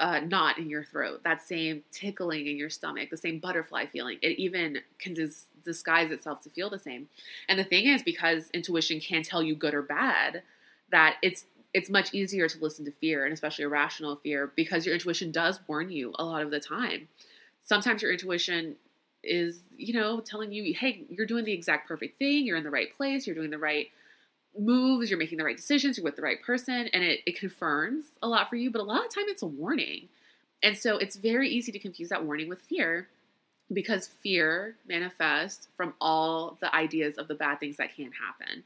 [0.00, 4.18] uh, knot in your throat that same tickling in your stomach the same butterfly feeling.
[4.22, 7.08] It even can dis- disguise itself to feel the same.
[7.48, 10.42] And the thing is because intuition can tell you good or bad
[10.90, 14.94] that it's it's much easier to listen to fear and especially irrational fear because your
[14.94, 17.08] intuition does warn you a lot of the time
[17.68, 18.76] sometimes your intuition
[19.22, 22.70] is, you know, telling you, hey, you're doing the exact perfect thing, you're in the
[22.70, 23.88] right place, you're doing the right
[24.58, 28.06] moves, you're making the right decisions, you're with the right person, and it, it confirms
[28.22, 30.08] a lot for you, but a lot of time it's a warning.
[30.62, 33.08] And so it's very easy to confuse that warning with fear
[33.70, 38.64] because fear manifests from all the ideas of the bad things that can happen.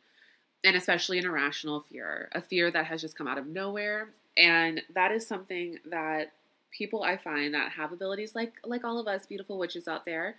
[0.62, 4.10] And especially an irrational fear, a fear that has just come out of nowhere.
[4.36, 6.30] And that is something that
[6.76, 10.36] people I find that have abilities like like all of us beautiful witches out there,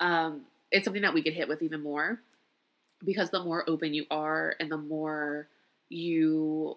[0.00, 2.20] um, it's something that we get hit with even more
[3.04, 5.48] because the more open you are and the more
[5.88, 6.76] you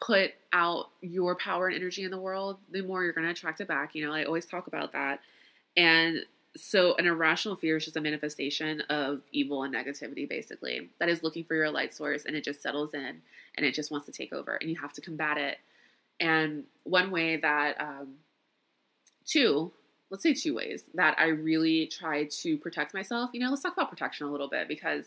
[0.00, 3.60] put out your power and energy in the world, the more you're going to attract
[3.60, 3.94] it back.
[3.94, 5.20] You know, I always talk about that.
[5.76, 6.24] And
[6.56, 11.22] so, an irrational fear is just a manifestation of evil and negativity, basically, that is
[11.22, 13.22] looking for your light source and it just settles in
[13.56, 15.58] and it just wants to take over, and you have to combat it
[16.20, 18.14] and one way that, um,
[19.26, 19.72] two,
[20.10, 23.30] let's say two ways that I really try to protect myself.
[23.32, 25.06] You know, let's talk about protection a little bit because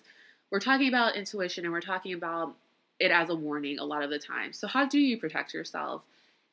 [0.52, 2.56] we're talking about intuition and we're talking about
[3.00, 4.54] it as a warning a lot of the time.
[4.54, 6.02] So, how do you protect yourself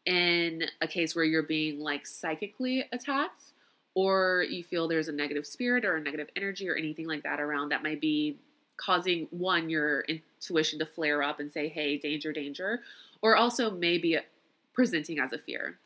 [0.06, 3.42] in a case where you're being like psychically attacked?
[3.96, 7.40] Or you feel there's a negative spirit or a negative energy or anything like that
[7.40, 8.36] around that might be
[8.76, 12.80] causing one, your intuition to flare up and say, hey, danger, danger,
[13.22, 14.18] or also maybe
[14.74, 15.78] presenting as a fear.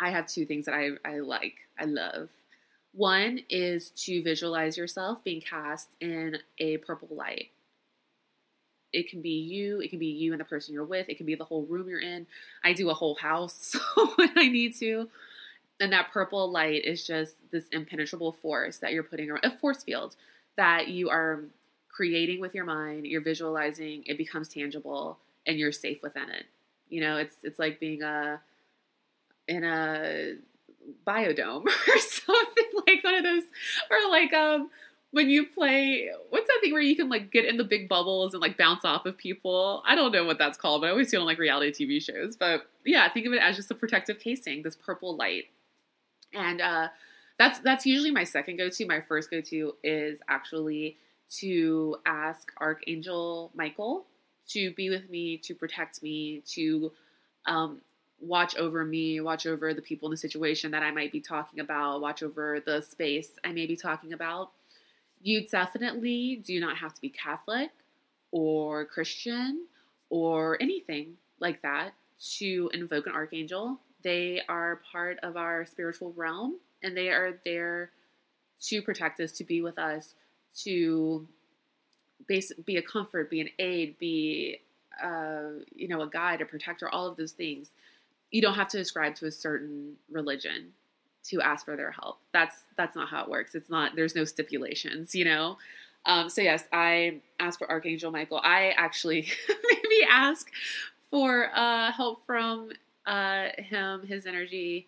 [0.00, 2.28] I have two things that I, I like, I love.
[2.92, 7.50] One is to visualize yourself being cast in a purple light.
[8.92, 11.26] It can be you, it can be you and the person you're with, it can
[11.26, 12.26] be the whole room you're in.
[12.64, 13.76] I do a whole house
[14.16, 15.08] when I need to.
[15.78, 19.82] And that purple light is just this impenetrable force that you're putting around, a force
[19.84, 20.16] field
[20.56, 21.44] that you are
[21.90, 26.46] creating with your mind, you're visualizing, it becomes tangible, and you're safe within it.
[26.88, 28.40] You know, it's it's like being a
[29.48, 30.34] in a
[31.06, 33.44] biodome or something like one of those,
[33.90, 34.70] or like um
[35.12, 38.34] when you play what's that thing where you can like get in the big bubbles
[38.34, 39.82] and like bounce off of people?
[39.86, 42.36] I don't know what that's called but i always it on like reality tv shows.
[42.36, 45.44] But yeah think of it as just a protective casing this purple light.
[46.34, 46.88] And uh
[47.38, 48.86] that's that's usually my second go-to.
[48.86, 50.96] My first go-to is actually
[51.38, 54.06] to ask archangel michael
[54.48, 56.92] to be with me, to protect me, to
[57.46, 57.80] um,
[58.20, 61.60] watch over me, watch over the people in the situation that I might be talking
[61.60, 64.50] about, watch over the space I may be talking about.
[65.22, 67.70] You definitely do not have to be Catholic
[68.30, 69.66] or Christian
[70.10, 71.92] or anything like that
[72.36, 73.78] to invoke an archangel.
[74.02, 77.90] They are part of our spiritual realm and they are there
[78.62, 80.14] to protect us, to be with us,
[80.62, 81.26] to
[82.28, 84.60] be a comfort, be an aid, be
[85.02, 87.70] uh, you know a guide, a protector, all of those things.
[88.30, 90.72] You don't have to ascribe to a certain religion
[91.24, 92.18] to ask for their help.
[92.32, 93.54] That's that's not how it works.
[93.54, 93.96] It's not.
[93.96, 95.58] There's no stipulations, you know.
[96.04, 98.40] Um, so yes, I ask for Archangel Michael.
[98.42, 100.50] I actually maybe ask
[101.10, 102.70] for uh, help from
[103.06, 104.86] uh, him, his energy,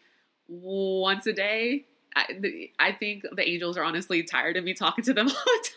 [0.49, 1.85] once a day.
[2.17, 5.69] I, I think the angels are honestly tired of me talking to them all the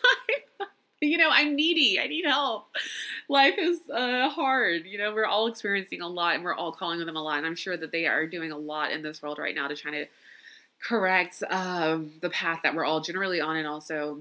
[0.58, 0.68] time.
[1.02, 1.98] You know, I'm needy.
[2.00, 2.68] I need help.
[3.28, 4.86] Life is uh, hard.
[4.86, 7.38] You know, we're all experiencing a lot and we're all calling on them a lot.
[7.38, 9.76] And I'm sure that they are doing a lot in this world right now to
[9.76, 10.06] try to
[10.80, 14.20] correct um, the path that we're all generally on and also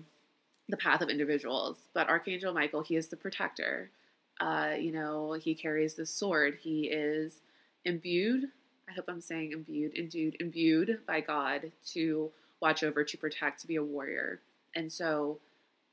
[0.70, 1.78] the path of individuals.
[1.94, 3.90] But Archangel Michael, he is the protector.
[4.40, 6.58] Uh, you know, he carries the sword.
[6.62, 7.42] He is
[7.86, 8.46] imbued.
[8.90, 13.68] I hope I'm saying imbued, endued, imbued by God to watch over, to protect, to
[13.68, 14.40] be a warrior.
[14.76, 15.38] And so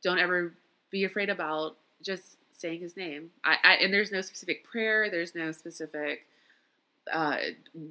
[0.03, 0.55] don't ever
[0.90, 3.31] be afraid about just saying his name.
[3.44, 6.27] I, I and there's no specific prayer, there's no specific
[7.12, 7.38] uh,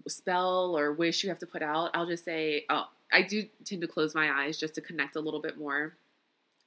[0.07, 1.91] spell or wish you have to put out.
[1.93, 5.19] I'll just say, oh, I do tend to close my eyes just to connect a
[5.19, 5.95] little bit more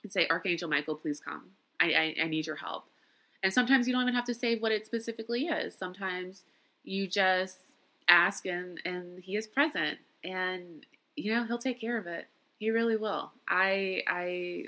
[0.02, 1.50] and say, Archangel Michael, please come.
[1.80, 2.84] I, I, I need your help.
[3.42, 5.76] And sometimes you don't even have to say what it specifically is.
[5.76, 6.44] Sometimes
[6.84, 7.58] you just
[8.08, 12.26] ask and and he is present and you know he'll take care of it.
[12.58, 13.32] He really will.
[13.48, 14.64] I I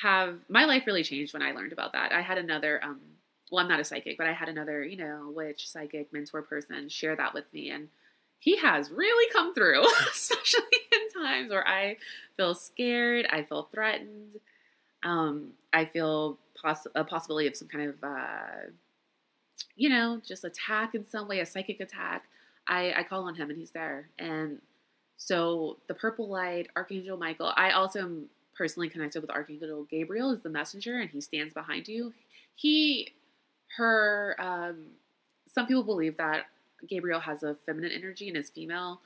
[0.00, 2.12] have my life really changed when I learned about that.
[2.12, 3.00] I had another um
[3.50, 6.88] well I'm not a psychic, but I had another, you know, witch psychic mentor person
[6.88, 7.88] share that with me and
[8.44, 11.96] he has really come through, especially in times where I
[12.36, 14.38] feel scared, I feel threatened,
[15.02, 18.70] um, I feel poss- a possibility of some kind of, uh,
[19.76, 22.24] you know, just attack in some way, a psychic attack.
[22.68, 24.08] I, I call on him and he's there.
[24.18, 24.60] And
[25.16, 30.42] so the purple light, Archangel Michael, I also am personally connected with Archangel Gabriel is
[30.42, 32.12] the messenger and he stands behind you.
[32.54, 33.12] He,
[33.76, 34.86] her, um,
[35.52, 36.46] some people believe that
[36.88, 39.00] Gabriel has a feminine energy and is female.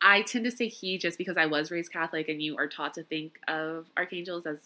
[0.00, 2.94] I tend to say he just because I was raised Catholic and you are taught
[2.94, 4.58] to think of archangels as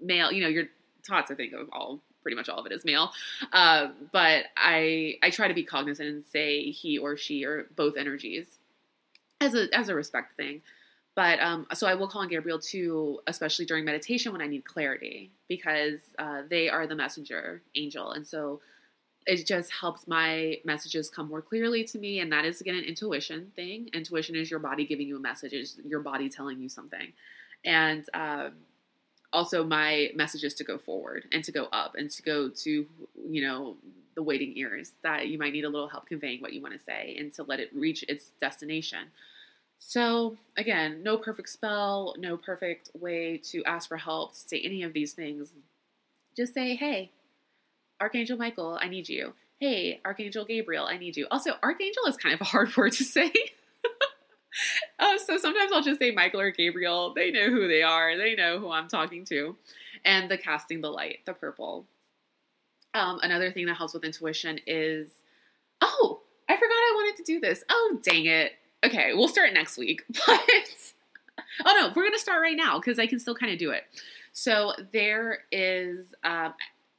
[0.00, 0.30] male.
[0.30, 0.68] You know, you're
[1.06, 3.12] taught to think of all pretty much all of it as male.
[3.52, 7.96] Uh, but I I try to be cognizant and say he or she or both
[7.96, 8.58] energies
[9.40, 10.62] as a as a respect thing.
[11.16, 14.64] But um, so I will call on Gabriel too, especially during meditation when I need
[14.64, 18.60] clarity, because uh, they are the messenger angel, and so
[19.26, 22.20] it just helps my messages come more clearly to me.
[22.20, 23.88] And that is again an intuition thing.
[23.94, 27.12] Intuition is your body giving you a message, is your body telling you something,
[27.64, 28.52] and um,
[29.32, 32.86] also my messages to go forward and to go up and to go to
[33.28, 33.76] you know
[34.14, 36.80] the waiting ears that you might need a little help conveying what you want to
[36.80, 39.06] say and to let it reach its destination.
[39.86, 44.82] So, again, no perfect spell, no perfect way to ask for help, to say any
[44.82, 45.52] of these things.
[46.34, 47.12] Just say, hey,
[48.00, 49.34] Archangel Michael, I need you.
[49.60, 51.26] Hey, Archangel Gabriel, I need you.
[51.30, 53.30] Also, Archangel is kind of a hard word to say.
[54.98, 57.12] uh, so sometimes I'll just say Michael or Gabriel.
[57.14, 59.54] They know who they are, they know who I'm talking to.
[60.06, 61.84] And the casting the light, the purple.
[62.94, 65.10] Um, another thing that helps with intuition is
[65.82, 67.64] oh, I forgot I wanted to do this.
[67.68, 68.52] Oh, dang it.
[68.84, 70.04] Okay, we'll start next week.
[71.62, 73.70] But oh no, we're gonna start right now because I can still kind of do
[73.70, 73.84] it.
[74.32, 76.54] So there is um,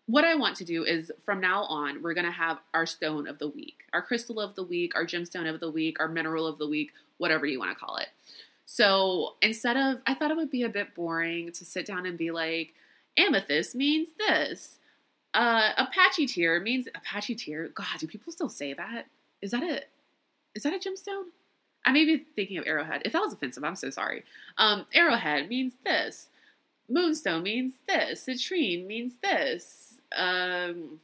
[0.07, 3.39] what I want to do is from now on, we're to have our stone of
[3.39, 6.57] the week, our crystal of the week, our gemstone of the week, our mineral of
[6.57, 8.07] the week, whatever you want to call it.
[8.65, 12.17] So instead of, I thought it would be a bit boring to sit down and
[12.17, 12.73] be like,
[13.17, 14.77] amethyst means this.
[15.33, 17.69] Uh, Apache tear means Apache tear.
[17.69, 19.07] God, do people still say that?
[19.41, 19.81] Is that a,
[20.53, 21.25] is that a gemstone?
[21.85, 23.03] I may be thinking of arrowhead.
[23.05, 24.23] If that was offensive, I'm so sorry.
[24.57, 26.29] Um, arrowhead means this.
[26.89, 28.25] Moonstone means this.
[28.25, 30.99] Citrine means this um,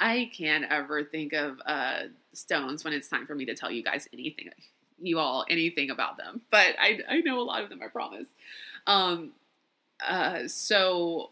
[0.00, 3.82] I can't ever think of uh, stones when it's time for me to tell you
[3.82, 4.48] guys anything,
[5.00, 6.40] you all anything about them.
[6.50, 8.28] But I, I know a lot of them, I promise.
[8.86, 9.32] Um,
[10.06, 11.30] uh, so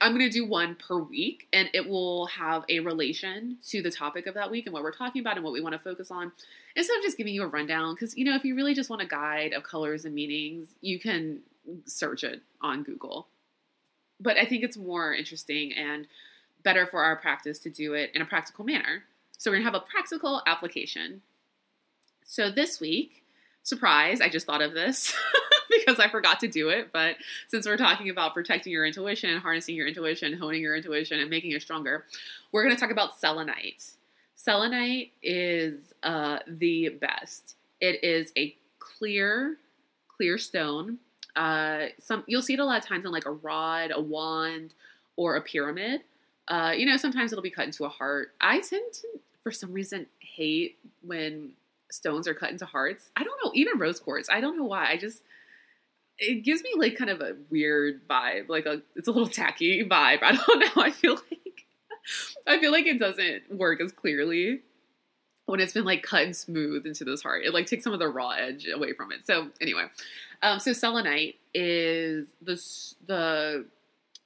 [0.00, 3.90] I'm going to do one per week, and it will have a relation to the
[3.90, 6.10] topic of that week and what we're talking about and what we want to focus
[6.10, 6.32] on.
[6.76, 9.00] Instead of just giving you a rundown, because you know, if you really just want
[9.00, 11.40] a guide of colors and meanings, you can
[11.86, 13.26] search it on Google
[14.20, 16.06] but I think it's more interesting and
[16.62, 19.04] better for our practice to do it in a practical manner.
[19.38, 21.22] So we're gonna have a practical application.
[22.24, 23.24] So this week,
[23.62, 25.14] surprise, I just thought of this
[25.78, 26.90] because I forgot to do it.
[26.92, 27.16] But
[27.48, 31.52] since we're talking about protecting your intuition, harnessing your intuition, honing your intuition, and making
[31.52, 32.04] it stronger,
[32.52, 33.92] we're gonna talk about selenite.
[34.36, 37.56] Selenite is uh, the best.
[37.80, 39.56] It is a clear,
[40.08, 40.98] clear stone
[41.36, 44.74] uh, some you'll see it a lot of times on like a rod, a wand,
[45.16, 46.02] or a pyramid.
[46.48, 48.32] Uh, you know, sometimes it'll be cut into a heart.
[48.40, 49.08] I tend to,
[49.42, 51.52] for some reason, hate when
[51.90, 53.10] stones are cut into hearts.
[53.16, 54.28] I don't know, even rose quartz.
[54.30, 54.90] I don't know why.
[54.90, 55.22] I just
[56.20, 59.84] it gives me like kind of a weird vibe, like a it's a little tacky
[59.84, 60.18] vibe.
[60.22, 60.82] I don't know.
[60.82, 61.66] I feel like
[62.46, 64.60] I feel like it doesn't work as clearly
[65.46, 67.44] when it's been like cut and smooth into this heart.
[67.44, 69.26] It like takes some of the raw edge away from it.
[69.26, 69.86] So anyway,
[70.42, 72.62] um, so selenite is the
[73.06, 73.66] the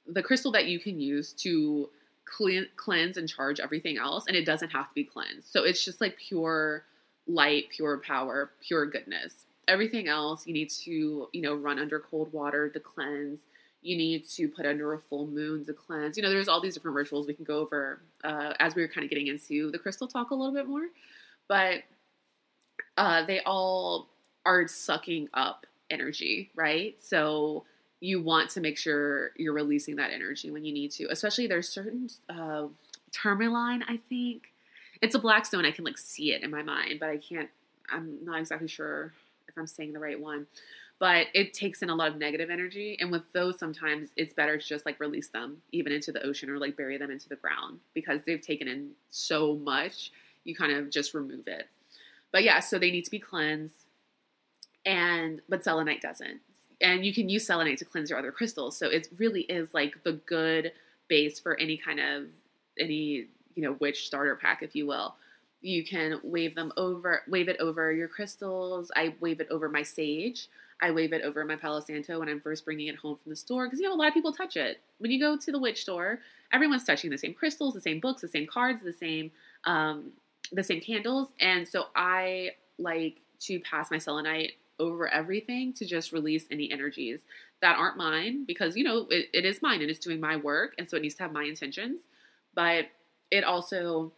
[0.07, 1.89] the crystal that you can use to
[2.25, 5.47] clean, cleanse and charge everything else, and it doesn't have to be cleansed.
[5.49, 6.83] So it's just like pure
[7.27, 9.45] light, pure power, pure goodness.
[9.67, 13.39] Everything else you need to, you know, run under cold water to cleanse.
[13.81, 16.17] You need to put under a full moon to cleanse.
[16.17, 18.87] You know, there's all these different rituals we can go over uh, as we were
[18.87, 20.87] kind of getting into the crystal talk a little bit more.
[21.47, 21.83] But
[22.97, 24.07] uh, they all
[24.45, 26.95] are sucking up energy, right?
[27.01, 27.65] So
[27.99, 31.07] you want to make sure you're releasing that energy when you need to.
[31.09, 32.67] Especially there's certain uh,
[33.11, 34.51] tourmaline, I think.
[35.01, 35.65] It's a black stone.
[35.65, 37.49] I can like see it in my mind, but I can't.
[37.89, 39.13] I'm not exactly sure
[39.55, 40.45] if I'm saying the right one.
[40.97, 44.57] But it takes in a lot of negative energy, and with those, sometimes it's better
[44.57, 47.35] to just like release them even into the ocean or like bury them into the
[47.35, 50.11] ground because they've taken in so much.
[50.45, 51.67] You kind of just remove it.
[52.31, 53.85] But yeah, so they need to be cleansed,
[54.85, 56.39] and but selenite doesn't
[56.81, 58.77] and you can use selenite to cleanse your other crystals.
[58.77, 60.71] So it really is like the good
[61.07, 62.25] base for any kind of
[62.79, 65.15] any you know witch starter pack, if you will.
[65.65, 68.91] You can wave them over, wave it over your crystals.
[68.95, 70.47] I wave it over my sage.
[70.79, 73.35] I wave it over my Palo Santo when I'm first bringing it home from the
[73.35, 74.79] store because you know a lot of people touch it.
[74.99, 76.19] When you go to the witch store,
[76.53, 79.31] everyone's touching the same crystals, the same books, the same cards, the same
[79.63, 80.11] um,
[80.51, 86.11] the same candles, and so I like to pass my selenite over everything to just
[86.11, 87.21] release any energies
[87.61, 90.75] that aren't mine because you know it, it is mine and it's doing my work
[90.77, 92.01] and so it needs to have my intentions
[92.53, 92.85] but
[93.31, 94.11] it also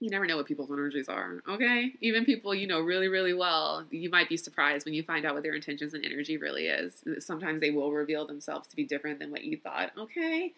[0.00, 1.92] you never know what people's energies are okay?
[2.00, 5.34] Even people you know really really well you might be surprised when you find out
[5.34, 7.04] what their intentions and energy really is.
[7.20, 10.52] Sometimes they will reveal themselves to be different than what you thought okay?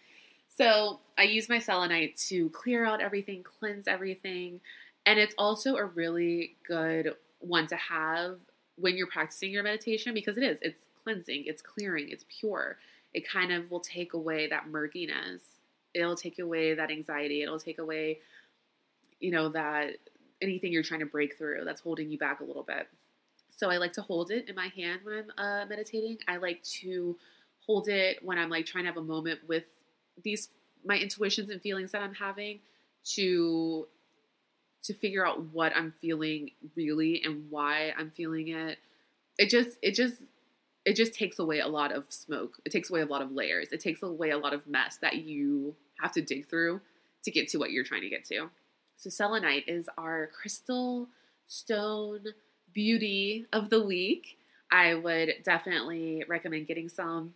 [0.49, 4.61] So i use my selenite to clear out everything cleanse everything
[5.07, 8.39] and it's also a really good one to have
[8.77, 12.79] when you're practicing your meditation because it is it's cleansing it's clearing it's pure.
[13.15, 15.43] It kind of will take away that murkiness.
[15.95, 17.43] It'll take away that anxiety.
[17.43, 18.21] It'll take away
[19.23, 19.97] you know that
[20.41, 22.89] anything you're trying to break through that's holding you back a little bit
[23.51, 26.63] so i like to hold it in my hand when i'm uh, meditating i like
[26.63, 27.17] to
[27.67, 29.65] hold it when i'm like trying to have a moment with
[30.23, 30.49] these
[30.85, 32.59] my intuitions and feelings that i'm having
[33.05, 33.87] to
[34.83, 38.79] to figure out what I'm feeling really and why I'm feeling it.
[39.39, 40.17] It just it just
[40.85, 42.59] it just takes away a lot of smoke.
[42.65, 43.69] It takes away a lot of layers.
[43.73, 46.81] It takes away a lot of mess that you have to dig through
[47.25, 48.51] to get to what you're trying to get to.
[48.97, 51.09] So selenite is our crystal
[51.49, 52.25] stone
[52.73, 54.39] beauty of the week.
[54.71, 57.35] I would definitely recommend getting some.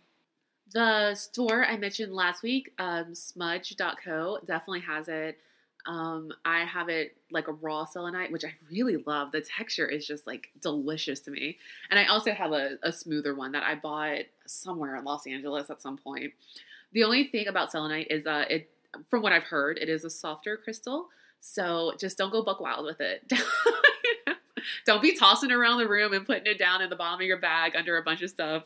[0.73, 5.37] The store I mentioned last week, um, smudge.co, definitely has it.
[5.85, 9.31] Um, I have it like a raw selenite, which I really love.
[9.31, 11.57] The texture is just like delicious to me.
[11.89, 15.69] And I also have a, a smoother one that I bought somewhere in Los Angeles
[15.69, 16.33] at some point.
[16.91, 18.69] The only thing about selenite is uh, it,
[19.09, 21.07] from what I've heard, it is a softer crystal.
[21.41, 23.31] So just don't go buck wild with it.
[24.85, 27.37] don't be tossing around the room and putting it down in the bottom of your
[27.37, 28.63] bag under a bunch of stuff.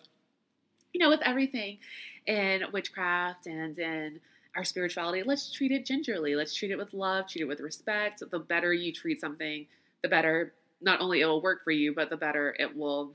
[0.93, 1.78] You know, with everything
[2.26, 4.19] in witchcraft and in
[4.55, 6.36] our spirituality, let's treat it gingerly.
[6.36, 8.24] Let's treat it with love, treat it with respect.
[8.30, 9.65] The better you treat something,
[10.01, 13.13] the better not only it will work for you, but the better it will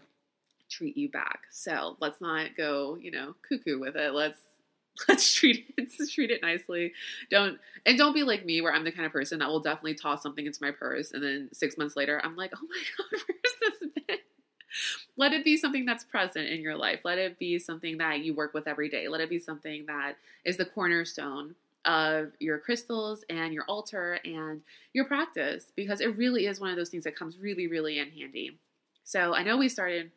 [0.70, 1.40] treat you back.
[1.50, 4.14] So let's not go, you know, cuckoo with it.
[4.14, 4.38] Let's
[5.09, 6.92] let's treat it treat it nicely.
[7.30, 9.94] Don't and don't be like me where I'm the kind of person that will definitely
[9.94, 13.22] toss something into my purse and then six months later I'm like, oh my god,
[13.26, 14.18] where's this been?
[15.16, 17.01] let it be something that's present in your life.
[17.05, 19.09] Let it be something that you work with every day.
[19.09, 24.61] Let it be something that is the cornerstone of your crystals and your altar and
[24.92, 28.11] your practice because it really is one of those things that comes really, really in
[28.11, 28.59] handy.
[29.05, 30.11] So I know we started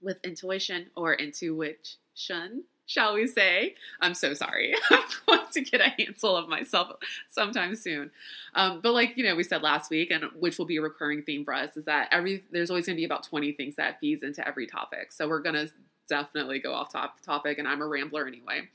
[0.00, 3.74] with intuition or intuition, shall we say.
[4.00, 4.74] I'm so sorry.
[4.90, 6.92] I'm going to get a handful of myself
[7.30, 8.10] sometime soon.
[8.54, 11.22] Um, but like, you know, we said last week, and which will be a recurring
[11.22, 14.00] theme for us, is that every there's always going to be about 20 things that
[14.00, 15.12] feeds into every topic.
[15.12, 15.70] So we're going to
[16.08, 18.68] definitely go off top topic, and I'm a rambler anyway.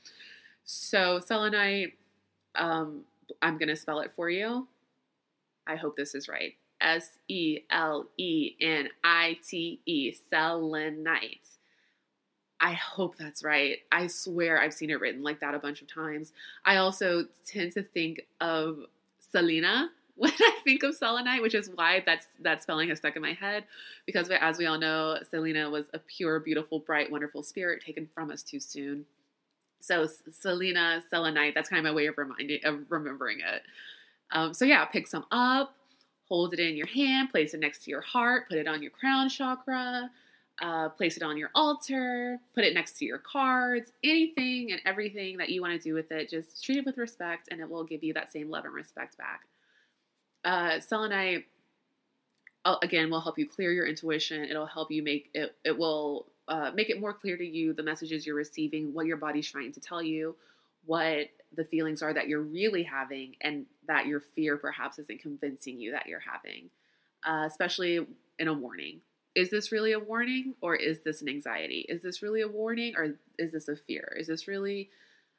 [0.64, 1.94] So selenite,
[2.56, 3.02] um,
[3.42, 4.66] I'm going to spell it for you.
[5.66, 6.54] I hope this is right.
[6.80, 11.46] S E L E N I T E, selenite.
[12.60, 13.78] I hope that's right.
[13.90, 16.32] I swear I've seen it written like that a bunch of times.
[16.64, 18.80] I also tend to think of
[19.18, 23.22] Selena when I think of selenite, which is why that's that spelling has stuck in
[23.22, 23.64] my head.
[24.04, 28.30] Because as we all know, Selena was a pure, beautiful, bright, wonderful spirit taken from
[28.30, 29.06] us too soon.
[29.80, 33.62] So Selena, selenite, that's kind of my way of reminding of remembering it.
[34.32, 35.74] Um, so yeah, pick some up,
[36.28, 38.90] hold it in your hand, place it next to your heart, put it on your
[38.90, 40.10] crown chakra
[40.60, 45.38] uh, place it on your altar, put it next to your cards, anything and everything
[45.38, 46.28] that you want to do with it.
[46.28, 49.16] Just treat it with respect, and it will give you that same love and respect
[49.16, 49.42] back.
[50.44, 51.46] Uh, selenite,
[52.64, 54.44] uh, again, will help you clear your intuition.
[54.44, 55.54] It'll help you make it.
[55.64, 59.16] It will uh, make it more clear to you the messages you're receiving, what your
[59.16, 60.36] body's trying to tell you,
[60.84, 65.80] what the feelings are that you're really having, and that your fear perhaps isn't convincing
[65.80, 66.68] you that you're having,
[67.26, 68.06] uh, especially
[68.38, 69.00] in a warning
[69.34, 71.86] is this really a warning or is this an anxiety?
[71.88, 74.16] Is this really a warning or is this a fear?
[74.18, 74.90] Is this really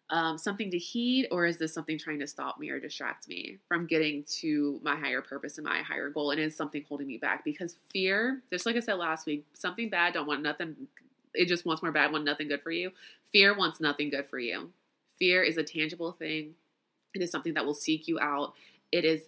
[0.09, 3.57] um, something to heed or is this something trying to stop me or distract me
[3.67, 6.31] from getting to my higher purpose and my higher goal?
[6.31, 7.43] And is something holding me back?
[7.43, 10.75] Because fear, just like I said last week, something bad don't want nothing.
[11.33, 12.91] It just wants more bad, want nothing good for you.
[13.31, 14.71] Fear wants nothing good for you.
[15.19, 16.55] Fear is a tangible thing.
[17.13, 18.53] It is something that will seek you out.
[18.91, 19.23] It is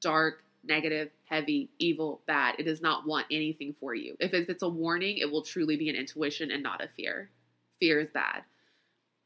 [0.00, 2.56] dark negative, heavy, evil, bad.
[2.58, 4.16] It does not want anything for you.
[4.20, 7.30] If it's a warning, it will truly be an intuition and not a fear.
[7.80, 8.42] Fear is bad.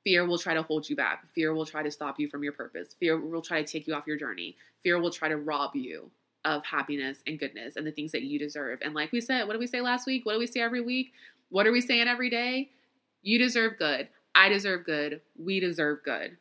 [0.05, 1.27] Fear will try to hold you back.
[1.35, 2.95] Fear will try to stop you from your purpose.
[2.99, 4.57] Fear will try to take you off your journey.
[4.83, 6.11] Fear will try to rob you
[6.45, 8.79] of happiness and goodness and the things that you deserve.
[8.83, 10.25] And like we said, what did we say last week?
[10.25, 11.13] What do we say every week?
[11.51, 12.71] What are we saying every day?
[13.23, 14.09] You deserve good.
[14.35, 15.21] I deserve good.
[15.39, 16.39] We deserve good.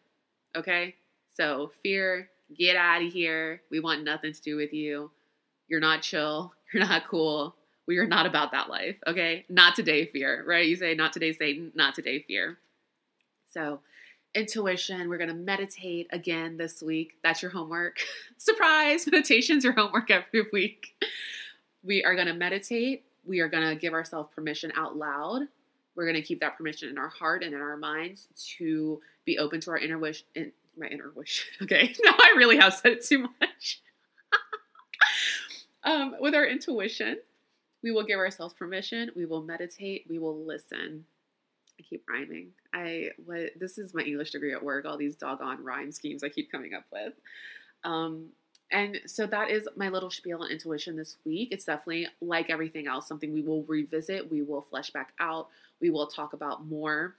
[0.55, 0.95] Okay?
[1.35, 3.61] So fear Get out of here.
[3.69, 5.11] We want nothing to do with you.
[5.67, 6.53] You're not chill.
[6.73, 7.55] You're not cool.
[7.87, 8.97] We are not about that life.
[9.07, 9.45] Okay.
[9.49, 10.67] Not today, fear, right?
[10.67, 11.71] You say, not today, Satan.
[11.73, 12.59] Not today, fear.
[13.49, 13.79] So,
[14.35, 15.09] intuition.
[15.09, 17.13] We're going to meditate again this week.
[17.23, 17.97] That's your homework.
[18.37, 19.07] Surprise!
[19.07, 20.93] Meditation's your homework every week.
[21.83, 23.05] We are going to meditate.
[23.25, 25.43] We are going to give ourselves permission out loud.
[25.95, 28.27] We're going to keep that permission in our heart and in our minds
[28.57, 30.23] to be open to our inner wish,
[30.79, 31.45] my inner wish.
[31.61, 33.81] Okay, now I really have said it too much.
[35.83, 37.17] um, with our intuition,
[37.83, 39.11] we will give ourselves permission.
[39.15, 40.05] We will meditate.
[40.09, 41.05] We will listen.
[41.79, 42.49] I keep rhyming.
[42.73, 44.85] I what this is my English degree at work.
[44.85, 47.13] All these doggone rhyme schemes I keep coming up with.
[47.83, 48.29] Um,
[48.71, 51.49] and so that is my little spiel on intuition this week.
[51.51, 54.29] It's definitely like everything else, something we will revisit.
[54.29, 55.47] We will flesh back out.
[55.81, 57.15] We will talk about more.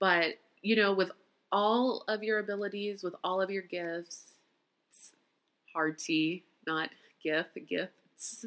[0.00, 1.12] But you know, with
[1.50, 4.34] all of your abilities, with all of your gifts.
[5.72, 6.90] hard T, not
[7.22, 8.46] gift, gifts.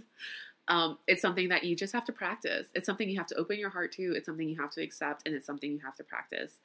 [0.67, 2.67] Um, it's something that you just have to practice.
[2.73, 4.13] It's something you have to open your heart to.
[4.15, 6.59] It's something you have to accept, and it's something you have to practice.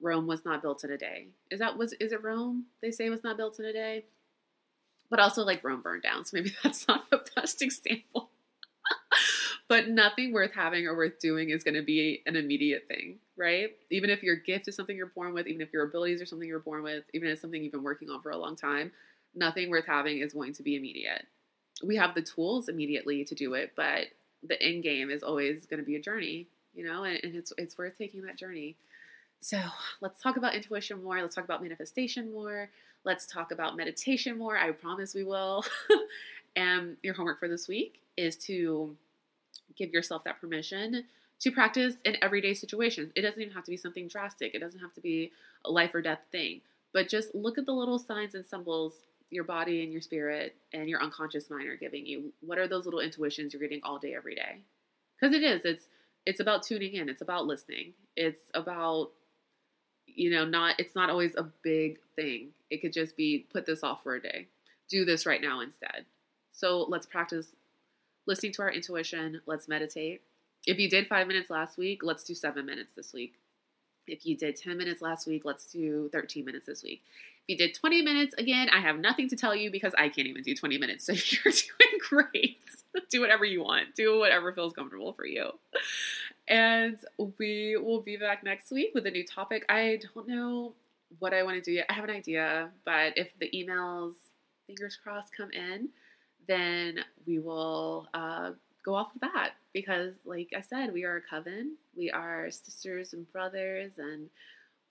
[0.00, 1.28] Rome was not built in a day.
[1.50, 2.66] Is that was is it Rome?
[2.82, 4.04] They say was not built in a day,
[5.10, 6.24] but also like Rome burned down.
[6.24, 8.30] So maybe that's not the best example.
[9.74, 13.70] But nothing worth having or worth doing is going to be an immediate thing, right?
[13.90, 16.46] Even if your gift is something you're born with, even if your abilities are something
[16.46, 18.92] you're born with, even if it's something you've been working on for a long time,
[19.34, 21.26] nothing worth having is going to be immediate.
[21.82, 24.04] We have the tools immediately to do it, but
[24.44, 27.52] the end game is always going to be a journey, you know, and, and it's
[27.58, 28.76] it's worth taking that journey.
[29.40, 29.60] So
[30.00, 31.20] let's talk about intuition more.
[31.20, 32.70] Let's talk about manifestation more.
[33.02, 34.56] Let's talk about meditation more.
[34.56, 35.64] I promise we will.
[36.54, 38.96] and your homework for this week is to
[39.76, 41.04] give yourself that permission
[41.40, 43.12] to practice in everyday situations.
[43.14, 45.32] It doesn't even have to be something drastic, it doesn't have to be
[45.64, 46.60] a life or death thing.
[46.92, 48.94] But just look at the little signs and symbols
[49.30, 52.32] your body and your spirit and your unconscious mind are giving you.
[52.40, 54.60] What are those little intuitions you're getting all day, every day?
[55.20, 55.62] Because it is.
[55.64, 55.88] It's
[56.26, 57.08] it's about tuning in.
[57.08, 57.92] It's about listening.
[58.16, 59.10] It's about
[60.06, 60.76] you know not.
[60.78, 62.50] It's not always a big thing.
[62.70, 64.46] It could just be put this off for a day.
[64.88, 66.04] Do this right now instead.
[66.52, 67.56] So let's practice
[68.26, 69.40] listening to our intuition.
[69.46, 70.22] Let's meditate.
[70.66, 73.34] If you did five minutes last week, let's do seven minutes this week.
[74.06, 77.02] If you did 10 minutes last week, let's do 13 minutes this week.
[77.46, 80.28] If you did 20 minutes, again, I have nothing to tell you because I can't
[80.28, 81.06] even do 20 minutes.
[81.06, 82.00] So you're doing
[82.30, 82.58] great.
[83.10, 85.50] do whatever you want, do whatever feels comfortable for you.
[86.48, 86.98] And
[87.38, 89.64] we will be back next week with a new topic.
[89.68, 90.74] I don't know
[91.18, 91.86] what I want to do yet.
[91.88, 94.14] I have an idea, but if the emails,
[94.66, 95.88] fingers crossed, come in,
[96.46, 98.52] then we will uh,
[98.84, 101.76] go off of that because, like I said, we are a coven.
[101.96, 104.28] We are sisters and brothers, and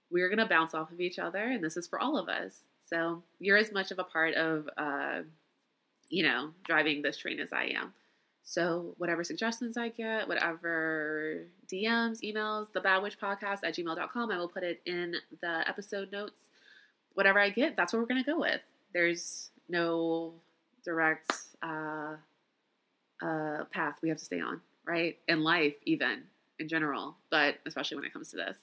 [0.10, 2.62] we're going to bounce off of each other, and this is for all of us.
[2.86, 5.22] So you're as much of a part of, uh,
[6.10, 7.94] you know, driving this train as I am.
[8.44, 14.38] So whatever suggestions I get, whatever DMs, emails, the Bad Witch Podcast at gmail.com, I
[14.38, 16.42] will put it in the episode notes.
[17.14, 18.60] Whatever I get, that's what we're going to go with.
[18.94, 20.34] There's no
[20.84, 21.32] direct
[21.62, 22.16] uh,
[23.22, 25.18] uh, path we have to stay on, right?
[25.28, 26.24] In life, even
[26.60, 28.58] in general, but especially when it comes to this.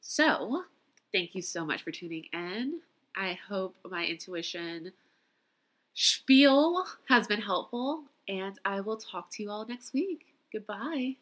[0.00, 0.64] So,
[1.12, 2.80] thank you so much for tuning in.
[3.16, 4.92] I hope my intuition
[5.94, 10.26] spiel has been helpful, and I will talk to you all next week.
[10.52, 11.16] Goodbye.